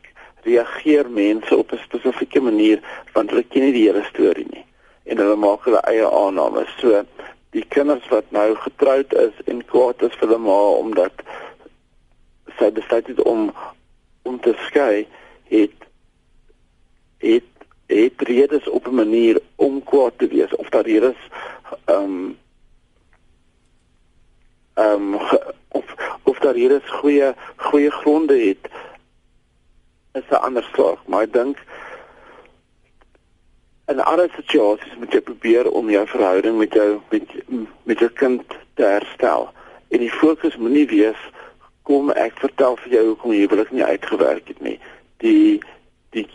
reageer 0.47 1.11
mense 1.11 1.57
op 1.57 1.73
'n 1.73 1.85
spesifieke 1.85 2.41
manier 2.41 2.81
want 3.13 3.31
hulle 3.31 3.45
ken 3.49 3.63
nie 3.63 3.73
die 3.73 3.87
hele 3.89 4.05
storie 4.05 4.47
nie 4.51 4.65
en 5.05 5.19
hulle 5.23 5.37
maak 5.37 5.65
hulle 5.65 5.81
eie 5.87 6.07
aannames. 6.11 6.71
So 6.81 7.05
die 7.51 7.65
kinders 7.69 8.09
wat 8.09 8.31
nou 8.35 8.55
getroud 8.55 9.13
is 9.13 9.35
en 9.45 9.65
kwaad 9.65 10.03
is 10.03 10.15
vir 10.19 10.29
hulle 10.29 10.39
ma 10.39 10.61
omdat 10.83 11.23
sy 12.59 12.71
besluit 12.79 13.07
het 13.07 13.23
om 13.23 13.53
om 14.23 14.41
te 14.41 14.55
skei 14.67 15.07
het 15.51 15.87
het 17.23 17.53
het 17.87 18.23
redes 18.31 18.69
op 18.69 18.87
'n 18.87 18.95
manier 18.95 19.41
om 19.57 19.83
kwaad 19.85 20.19
te 20.19 20.29
wees 20.29 20.57
of 20.57 20.69
daar 20.69 20.85
redes 20.85 21.21
ehm 21.85 22.03
um, 22.03 22.39
ehm 24.75 25.15
um, 25.15 25.21
of 25.69 25.95
of 26.37 26.43
daar 26.43 26.55
redes 26.55 26.91
goeie 27.01 27.35
goeie 27.57 27.91
gronde 27.91 28.39
het 28.39 28.69
is 30.13 30.29
'n 30.31 30.35
ander 30.35 30.69
saak, 30.77 30.99
maar 31.07 31.23
ek 31.23 31.33
dink 31.33 31.57
in 33.87 34.01
alle 34.01 34.29
situasies 34.35 34.97
moet 34.99 35.13
jy 35.13 35.21
probeer 35.21 35.71
om 35.71 35.91
jou 35.91 36.07
verhouding 36.07 36.59
met 36.59 36.73
jou 36.73 37.01
met 37.11 37.23
met 37.83 37.99
jou 37.99 38.11
kind 38.11 38.43
te 38.75 38.83
herstel. 38.83 39.53
En 39.89 39.99
die 39.99 40.11
fokus 40.11 40.57
moenie 40.57 40.87
wees 40.87 41.21
kom 41.83 42.11
ek 42.11 42.39
vertel 42.39 42.77
vir 42.77 42.93
jou 42.93 43.05
hoekom 43.07 43.33
jy 43.33 43.41
huwelik 43.47 43.71
nie 43.71 43.85
uitgewerk 43.85 44.49
het 44.49 44.61
nie. 44.61 44.81
Die 45.17 45.61
die 46.11 46.27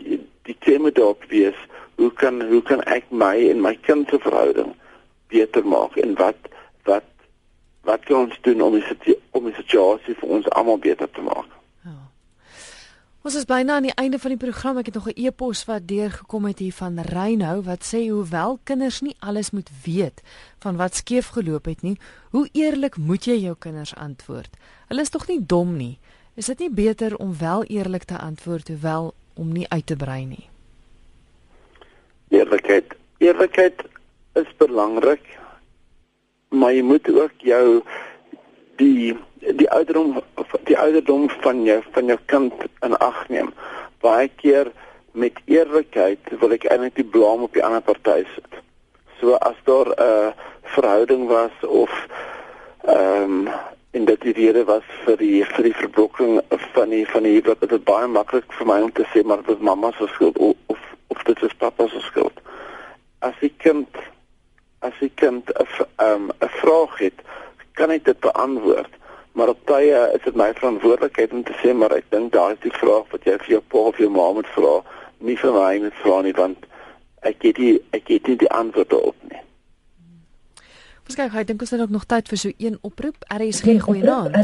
die 0.42 0.56
tema 0.58 0.90
daarop 0.90 1.24
wees 1.28 1.58
hoe 1.96 2.12
kan 2.12 2.40
hoe 2.48 2.62
kan 2.62 2.82
ek 2.82 3.04
my 3.10 3.36
en 3.50 3.60
my 3.60 3.74
kind 3.74 4.08
se 4.08 4.18
verhouding 4.18 4.72
beter 5.28 5.66
maak 5.66 5.96
en 5.96 6.14
wat 6.14 6.48
wat 6.84 7.11
wat 7.88 8.04
kan 8.04 8.16
ons 8.16 8.38
doen 8.40 8.62
om 8.62 8.72
die 8.78 9.18
om 9.30 9.44
die 9.44 9.54
situasie 9.54 10.14
vir 10.14 10.28
ons 10.28 10.48
almal 10.50 10.78
beter 10.78 11.10
te 11.10 11.24
maak? 11.24 11.48
Ons 13.22 13.36
is 13.38 13.44
byna 13.46 13.76
aan 13.78 13.84
die 13.86 13.94
einde 13.94 14.18
van 14.18 14.32
die 14.34 14.40
program. 14.42 14.78
Ek 14.80 14.88
het 14.90 14.94
nog 14.98 15.06
'n 15.06 15.14
e-pos 15.14 15.64
wat 15.64 15.86
deurgekom 15.86 16.44
het 16.44 16.58
hier 16.58 16.72
van 16.72 16.98
Reynou 16.98 17.62
wat 17.62 17.84
sê 17.86 18.10
hoewel 18.10 18.58
kinders 18.64 19.00
nie 19.00 19.16
alles 19.20 19.50
moet 19.50 19.70
weet 19.84 20.22
van 20.58 20.76
wat 20.76 20.94
skeef 20.94 21.28
geloop 21.28 21.64
het 21.64 21.82
nie, 21.82 21.98
hoe 22.30 22.48
eerlik 22.52 22.96
moet 22.96 23.24
jy 23.24 23.36
jou 23.36 23.54
kinders 23.58 23.94
antwoord? 23.94 24.50
Hulle 24.88 25.00
is 25.00 25.08
tog 25.08 25.28
nie 25.28 25.46
dom 25.46 25.76
nie. 25.76 25.98
Is 26.34 26.46
dit 26.46 26.58
nie 26.58 26.70
beter 26.70 27.16
om 27.16 27.38
wel 27.38 27.64
eerlik 27.64 28.04
te 28.04 28.18
antwoord 28.18 28.68
hoewel 28.68 29.14
om 29.34 29.52
nie 29.52 29.68
uit 29.68 29.86
te 29.86 29.96
brei 29.96 30.24
nie? 30.26 30.48
Eerlikheid. 32.28 32.94
Eerlikheid 33.18 33.82
is 34.32 34.56
belangrik. 34.56 35.38
Maar 36.52 36.72
jy 36.76 36.82
moet 36.84 37.08
ook 37.08 37.44
jou 37.48 37.66
die 38.76 39.16
die 39.42 39.70
ouderdom 39.70 40.20
die 40.68 40.78
ouderdom 40.78 41.30
van 41.42 41.64
jou 41.66 41.80
van 41.94 42.10
jou 42.12 42.18
kind 42.30 42.52
in 42.86 42.96
ag 42.96 43.24
neem. 43.28 43.50
Baie 44.04 44.28
keer 44.36 44.70
met 45.12 45.40
eerlikheid 45.44 46.32
wil 46.40 46.54
ek 46.56 46.68
eintlik 46.70 47.00
die 47.00 47.08
blame 47.16 47.48
op 47.48 47.56
die 47.56 47.64
ander 47.64 47.82
party 47.82 48.22
sit. 48.34 48.60
So 49.20 49.34
as 49.48 49.58
daar 49.64 49.88
'n 49.88 50.02
uh, 50.02 50.30
verhouding 50.76 51.26
was 51.28 51.56
of 51.66 51.92
ehm 52.84 53.46
um, 53.46 53.48
en 53.92 54.04
dit 54.04 54.20
die 54.20 54.32
rede 54.32 54.64
was 54.64 54.84
vir 55.04 55.16
die 55.16 55.44
vir 55.44 55.62
die 55.68 55.76
verbrokking 55.76 56.40
van 56.74 56.88
die 56.88 57.04
van 57.08 57.22
die 57.22 57.34
huwelik, 57.36 57.60
dit 57.60 57.72
is 57.72 57.84
baie 57.84 58.06
maklik 58.06 58.52
vir 58.58 58.66
my 58.66 58.80
om 58.80 58.92
te 58.92 59.04
sê 59.12 59.22
maar 59.22 59.36
dit 59.36 59.46
was 59.46 59.66
mamma 59.68 59.90
se 59.98 60.06
skuld 60.14 60.38
of, 60.38 60.78
of 61.06 61.22
dit 61.28 61.42
is 61.42 61.54
pappa 61.58 61.88
se 61.88 62.00
skuld. 62.00 62.40
As 63.18 63.36
die 63.40 63.52
kind 63.56 63.88
as 64.82 64.98
die 65.00 65.12
kind 65.14 65.50
'n 65.50 65.66
ehm 65.96 66.30
'n 66.40 66.52
vraag 66.62 66.98
het, 66.98 67.18
kan 67.72 67.90
ek 67.90 68.04
dit 68.04 68.20
beantwoord. 68.20 68.92
Maar 69.32 69.48
op 69.48 69.60
tye 69.64 70.10
is 70.14 70.22
dit 70.24 70.34
my 70.34 70.52
verantwoordelikheid 70.54 71.32
om 71.32 71.44
te 71.44 71.54
sê 71.62 71.74
maar 71.74 71.92
ek 71.92 72.04
dink 72.08 72.32
daai 72.32 72.52
is 72.52 72.60
die 72.60 72.78
vraag 72.82 73.08
wat 73.10 73.24
jy 73.24 73.36
vir 73.38 73.48
jou 73.56 73.62
pa 73.68 73.78
of 73.78 73.98
jou 73.98 74.10
ma 74.10 74.32
moet 74.32 74.50
vra, 74.56 74.82
nie 75.18 75.36
vir 75.36 75.52
my 75.52 75.78
moet 75.78 75.94
vra 76.02 76.20
nie 76.22 76.34
want 76.36 76.66
ek 77.22 77.42
het 77.42 77.56
die 77.56 77.80
ek 77.90 78.08
het 78.08 78.26
nie 78.26 78.36
die 78.36 78.50
antwoord 78.50 78.92
op 78.92 79.16
nie. 79.30 79.40
Ons 81.06 81.16
kyk, 81.16 81.34
ek 81.34 81.46
dink 81.46 81.60
ons 81.60 81.70
het 81.70 81.80
ook 81.80 81.94
nog 81.94 82.04
tyd 82.04 82.28
vir 82.28 82.38
so 82.38 82.50
een 82.58 82.78
oproep. 82.82 83.16
RSG 83.26 83.80
goeienaand. 83.80 84.36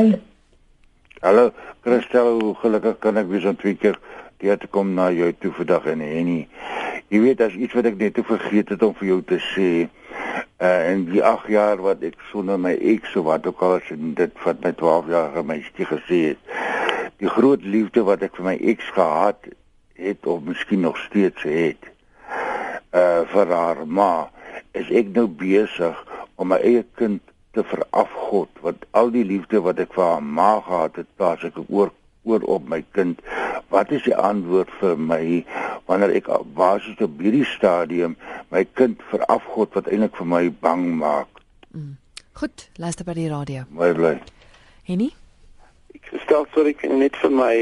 Hallo, 1.20 1.50
Christel, 1.82 2.40
hoe 2.40 2.54
gelukkig 2.54 2.98
kan 2.98 3.16
ek 3.16 3.28
wees 3.28 3.44
om 3.44 3.56
twee 3.56 3.74
keer 3.74 3.98
hier 4.38 4.58
te 4.58 4.68
kom 4.70 4.94
na 4.94 5.10
jou 5.10 5.32
toe 5.42 5.50
vandag 5.52 5.88
en 5.90 6.02
Henny. 6.04 6.46
Jy 7.10 7.20
weet 7.24 7.40
as 7.42 7.56
iets 7.58 7.74
wat 7.74 7.88
ek 7.90 7.96
net 7.98 8.14
te 8.14 8.22
vergeet 8.22 8.68
het 8.74 8.82
om 8.86 8.94
vir 9.00 9.08
jou 9.08 9.22
te 9.26 9.38
sê 9.42 9.70
uh, 10.58 10.90
en 10.90 11.04
die 11.10 11.22
8 11.24 11.48
jaar 11.52 11.82
wat 11.82 12.02
ek 12.06 12.18
sonder 12.32 12.58
my 12.60 12.74
ex 12.76 13.12
so 13.12 13.22
wat 13.28 13.46
ook 13.46 13.62
al 13.62 13.76
is 13.78 13.92
en 13.94 14.14
dit 14.18 14.42
wat 14.44 14.60
my 14.64 14.72
12 14.80 15.12
jaar 15.14 15.44
meisie 15.44 15.86
gesê 15.92 16.20
het 16.32 16.58
die 17.22 17.30
groot 17.30 17.62
liefde 17.62 18.04
wat 18.06 18.22
ek 18.26 18.36
vir 18.38 18.48
my 18.50 18.56
ex 18.72 18.90
gehad 18.96 19.48
het 19.98 20.26
of 20.26 20.44
miskien 20.46 20.84
nog 20.86 20.98
steeds 21.06 21.46
het 21.46 21.90
uh 22.94 23.22
vir 23.32 23.54
haar 23.54 23.84
ma 23.86 24.28
is 24.78 24.90
ek 24.90 25.10
nou 25.16 25.26
besig 25.40 25.98
om 26.36 26.52
my 26.52 26.58
eie 26.62 26.84
kind 27.00 27.22
te 27.56 27.64
verafgod 27.66 28.62
wat 28.62 28.86
al 29.00 29.10
die 29.14 29.26
liefde 29.26 29.60
wat 29.64 29.80
ek 29.82 29.94
vir 29.96 30.06
haar 30.06 30.26
ma 30.40 30.52
gehad 30.66 31.02
het 31.02 31.10
plaas 31.18 31.44
ek 31.48 31.58
oor 31.66 31.90
oor 32.28 32.44
op 32.56 32.68
my 32.68 32.82
kind 32.96 33.20
wat 33.72 33.92
is 33.92 34.04
die 34.06 34.16
antwoord 34.16 34.70
vir 34.80 35.00
my 35.10 35.22
wanneer 35.88 36.14
ek 36.20 36.30
basies 36.56 37.00
op 37.04 37.20
hierdie 37.22 37.46
stadium 37.48 38.16
my 38.54 38.64
kind 38.80 39.02
verafgod 39.12 39.74
wat 39.76 39.88
eintlik 39.92 40.16
vir 40.16 40.28
my 40.28 40.44
bang 40.64 40.84
maak. 41.00 41.42
Mm. 41.72 41.96
Goed, 42.38 42.68
luister 42.78 43.04
by 43.04 43.16
die 43.18 43.28
radio. 43.28 43.64
Mooi 43.74 43.92
bly. 43.96 44.14
Henny? 44.88 45.08
Ek 45.96 46.12
stel 46.24 46.46
sorry 46.54 46.76
ek 46.76 46.84
net 46.92 47.16
vir 47.22 47.32
my 47.34 47.54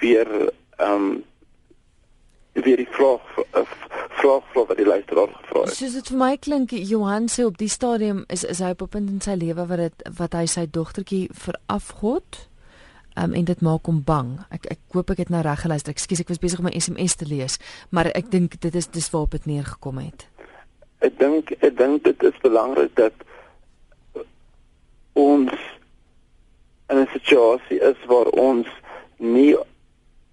weer 0.00 0.28
ehm 0.78 0.90
um, 0.90 1.14
weer 2.54 2.78
die 2.78 2.90
vraag 2.94 3.22
vraag 4.14 4.44
vraag 4.52 4.68
wat 4.68 4.76
die 4.76 4.86
luisteraar 4.86 5.28
gevra 5.32 5.60
het. 5.64 5.74
Soos 5.74 5.96
dit 5.98 6.10
vir 6.12 6.18
my 6.20 6.32
klink 6.36 6.74
Johan 6.76 7.26
sê 7.32 7.46
op 7.48 7.58
die 7.58 7.70
stadium 7.72 8.24
is 8.32 8.44
is 8.44 8.62
hy 8.62 8.70
op 8.76 8.82
'n 8.82 8.88
punt 8.88 9.10
in 9.10 9.20
sy 9.20 9.34
lewe 9.34 9.66
wat 9.66 9.78
dit 9.78 10.08
wat 10.18 10.32
hy 10.32 10.46
sy 10.46 10.66
dogtertjie 10.70 11.28
verafgod 11.32 12.48
um, 13.14 13.32
en 13.32 13.44
dit 13.44 13.60
maak 13.60 13.86
hom 13.86 14.02
bang. 14.04 14.38
Ek 14.54 14.66
ek 14.74 14.80
hoop 14.96 15.10
ek 15.14 15.24
het 15.24 15.32
nou 15.32 15.42
reg 15.44 15.62
geluister. 15.64 15.94
Ekskuus, 15.94 16.22
ek 16.24 16.32
was 16.32 16.42
besig 16.42 16.62
om 16.62 16.68
my 16.68 16.74
SMS 16.78 17.16
te 17.20 17.28
lees, 17.28 17.58
maar 17.90 18.10
ek 18.14 18.30
dink 18.32 18.58
dit 18.60 18.74
is 18.74 18.90
dis 18.90 19.10
waarop 19.12 19.36
dit 19.36 19.46
neergekom 19.50 20.00
het. 20.02 20.26
Ek 21.04 21.18
dink 21.20 21.54
ek 21.60 21.76
dink 21.78 22.04
dit 22.08 22.26
is 22.30 22.42
belangrik 22.42 22.94
dat 23.00 23.14
ons 25.14 25.52
in 26.90 26.98
'n 26.98 27.08
situasie 27.12 27.80
is 27.80 27.98
waar 28.06 28.28
ons 28.28 28.68
nie 29.18 29.56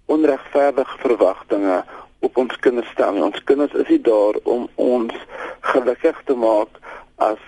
onregverdige 0.06 0.98
verwagtinge 0.98 1.84
op 2.20 2.36
ons 2.36 2.56
kinders 2.58 2.90
stel 2.90 3.12
nie. 3.12 3.22
Ons 3.22 3.44
kinders 3.44 3.72
is 3.72 3.88
nie 3.88 4.00
daar 4.00 4.36
om 4.44 4.68
ons 4.74 5.14
gelukkig 5.60 6.22
te 6.24 6.34
maak 6.34 6.68
as 7.16 7.38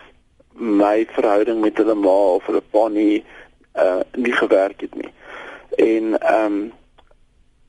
my 0.52 1.06
verhouding 1.10 1.60
met 1.60 1.76
hulle 1.76 1.94
ma 1.94 2.18
of 2.38 2.46
hulle 2.46 2.62
pa 2.70 2.88
nie 2.88 3.24
uh 3.74 4.00
nie 4.14 4.32
gewerk 4.32 4.80
het 4.80 4.94
nie 4.94 5.10
en 5.76 6.18
ehm 6.20 6.52
um, 6.52 6.72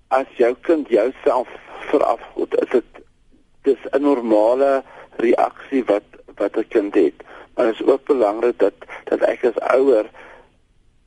as 0.07 0.27
jou 0.37 0.55
kind 0.61 0.89
jouself 0.89 1.47
verafgod 1.89 2.55
is 2.61 2.69
dit 2.69 2.99
dis 3.61 3.81
'n 3.91 4.01
normale 4.01 4.83
reaksie 5.15 5.83
wat 5.85 6.07
wat 6.35 6.57
'n 6.57 6.67
kind 6.67 6.93
het 6.95 7.23
maar 7.55 7.67
is 7.67 7.83
ook 7.83 8.03
belangrik 8.05 8.59
dat 8.59 8.73
dat 9.03 9.21
ek 9.21 9.43
as 9.43 9.59
ouer 9.59 10.05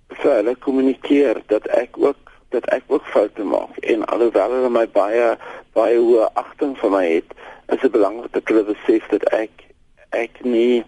vir 0.09 0.33
hulle 0.33 0.57
kommunikeer 0.57 1.43
dat 1.47 1.67
ek 1.67 1.99
ook 1.99 2.33
dat 2.49 2.65
ek 2.65 2.83
ook 2.87 3.05
foute 3.05 3.45
maak 3.45 3.77
en 3.77 4.05
alhoewel 4.05 4.51
hulle 4.51 4.71
my 4.71 4.89
baie 4.89 5.37
baie 5.73 5.99
hoë 5.99 6.29
agting 6.33 6.77
vir 6.79 6.91
my 6.91 7.07
het 7.07 7.31
is 7.67 7.81
dit 7.81 7.93
belangrik 7.93 8.33
dat 8.33 8.49
hulle 8.49 8.65
besef 8.65 9.09
dat 9.09 9.25
ek 9.33 9.65
ek 10.11 10.45
nie 10.45 10.85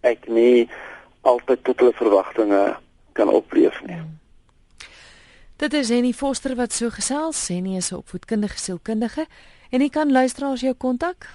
ek 0.00 0.28
nie 0.28 0.68
altyd 1.20 1.64
tot 1.64 1.78
hulle 1.78 1.92
verwagtinge 1.92 2.76
kan 3.12 3.28
opleef 3.28 3.82
nie. 3.84 3.96
Mm. 3.96 4.19
Dit 5.60 5.72
is 5.72 5.88
Henny 5.88 6.12
Foster 6.12 6.56
wat 6.56 6.72
so 6.72 6.88
gesels. 6.88 7.48
Henny 7.48 7.76
is 7.76 7.90
'n 7.90 7.94
opvoedkundige 7.94 8.58
sielkundige 8.58 9.26
en 9.70 9.80
jy 9.80 9.88
kan 9.88 10.12
luisteraars 10.12 10.60
jou 10.60 10.74
kontak? 10.74 11.28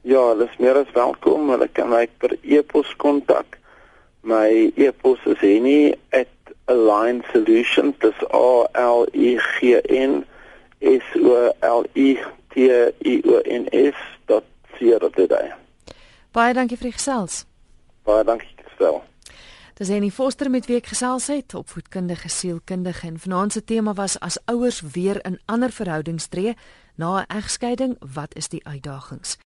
Ja, 0.00 0.28
hulle 0.28 0.44
is 0.44 0.56
meer 0.56 0.76
as 0.76 0.90
welkom. 0.92 1.50
Hulle 1.50 1.68
kan 1.72 1.88
my 1.88 2.08
per 2.18 2.38
e-pos 2.40 2.96
kontak. 2.96 3.58
My 4.20 4.72
e-pos 4.74 5.18
is 5.24 5.38
henny@alignsolutions. 5.38 7.94
Dis 7.98 8.24
A 8.30 8.68
L 8.72 9.06
I 9.12 9.36
G 9.36 9.80
N 9.80 10.26
S 10.80 11.04
O 11.22 11.52
L 11.60 11.84
I 11.92 12.18
T 12.48 12.54
I 12.98 13.22
O 13.24 13.40
N 13.40 13.66
S.co.za. 13.70 15.56
Baie 16.32 16.54
dankie 16.54 16.76
vir 16.76 16.90
die 16.90 16.92
gesels. 16.92 17.44
Baie 18.02 18.24
dankie 18.24 18.54
gestel. 18.64 19.02
Dis 19.78 19.90
Annie 19.90 20.10
Foster 20.10 20.50
met 20.50 20.66
wie 20.66 20.74
ek 20.80 20.88
gesels 20.90 21.28
het, 21.30 21.54
opvoedkundige 21.54 22.26
sielkundige 22.28 23.06
en 23.06 23.18
vanaand 23.22 23.54
se 23.54 23.60
tema 23.62 23.92
was 23.94 24.16
as 24.18 24.40
ouers 24.50 24.80
weer 24.80 25.20
in 25.22 25.38
ander 25.46 25.70
verhoudings 25.70 26.26
tree 26.26 26.56
na 26.96 27.20
'n 27.20 27.30
egskeiding, 27.38 27.94
wat 28.14 28.34
is 28.34 28.48
die 28.48 28.66
uitdagings? 28.66 29.36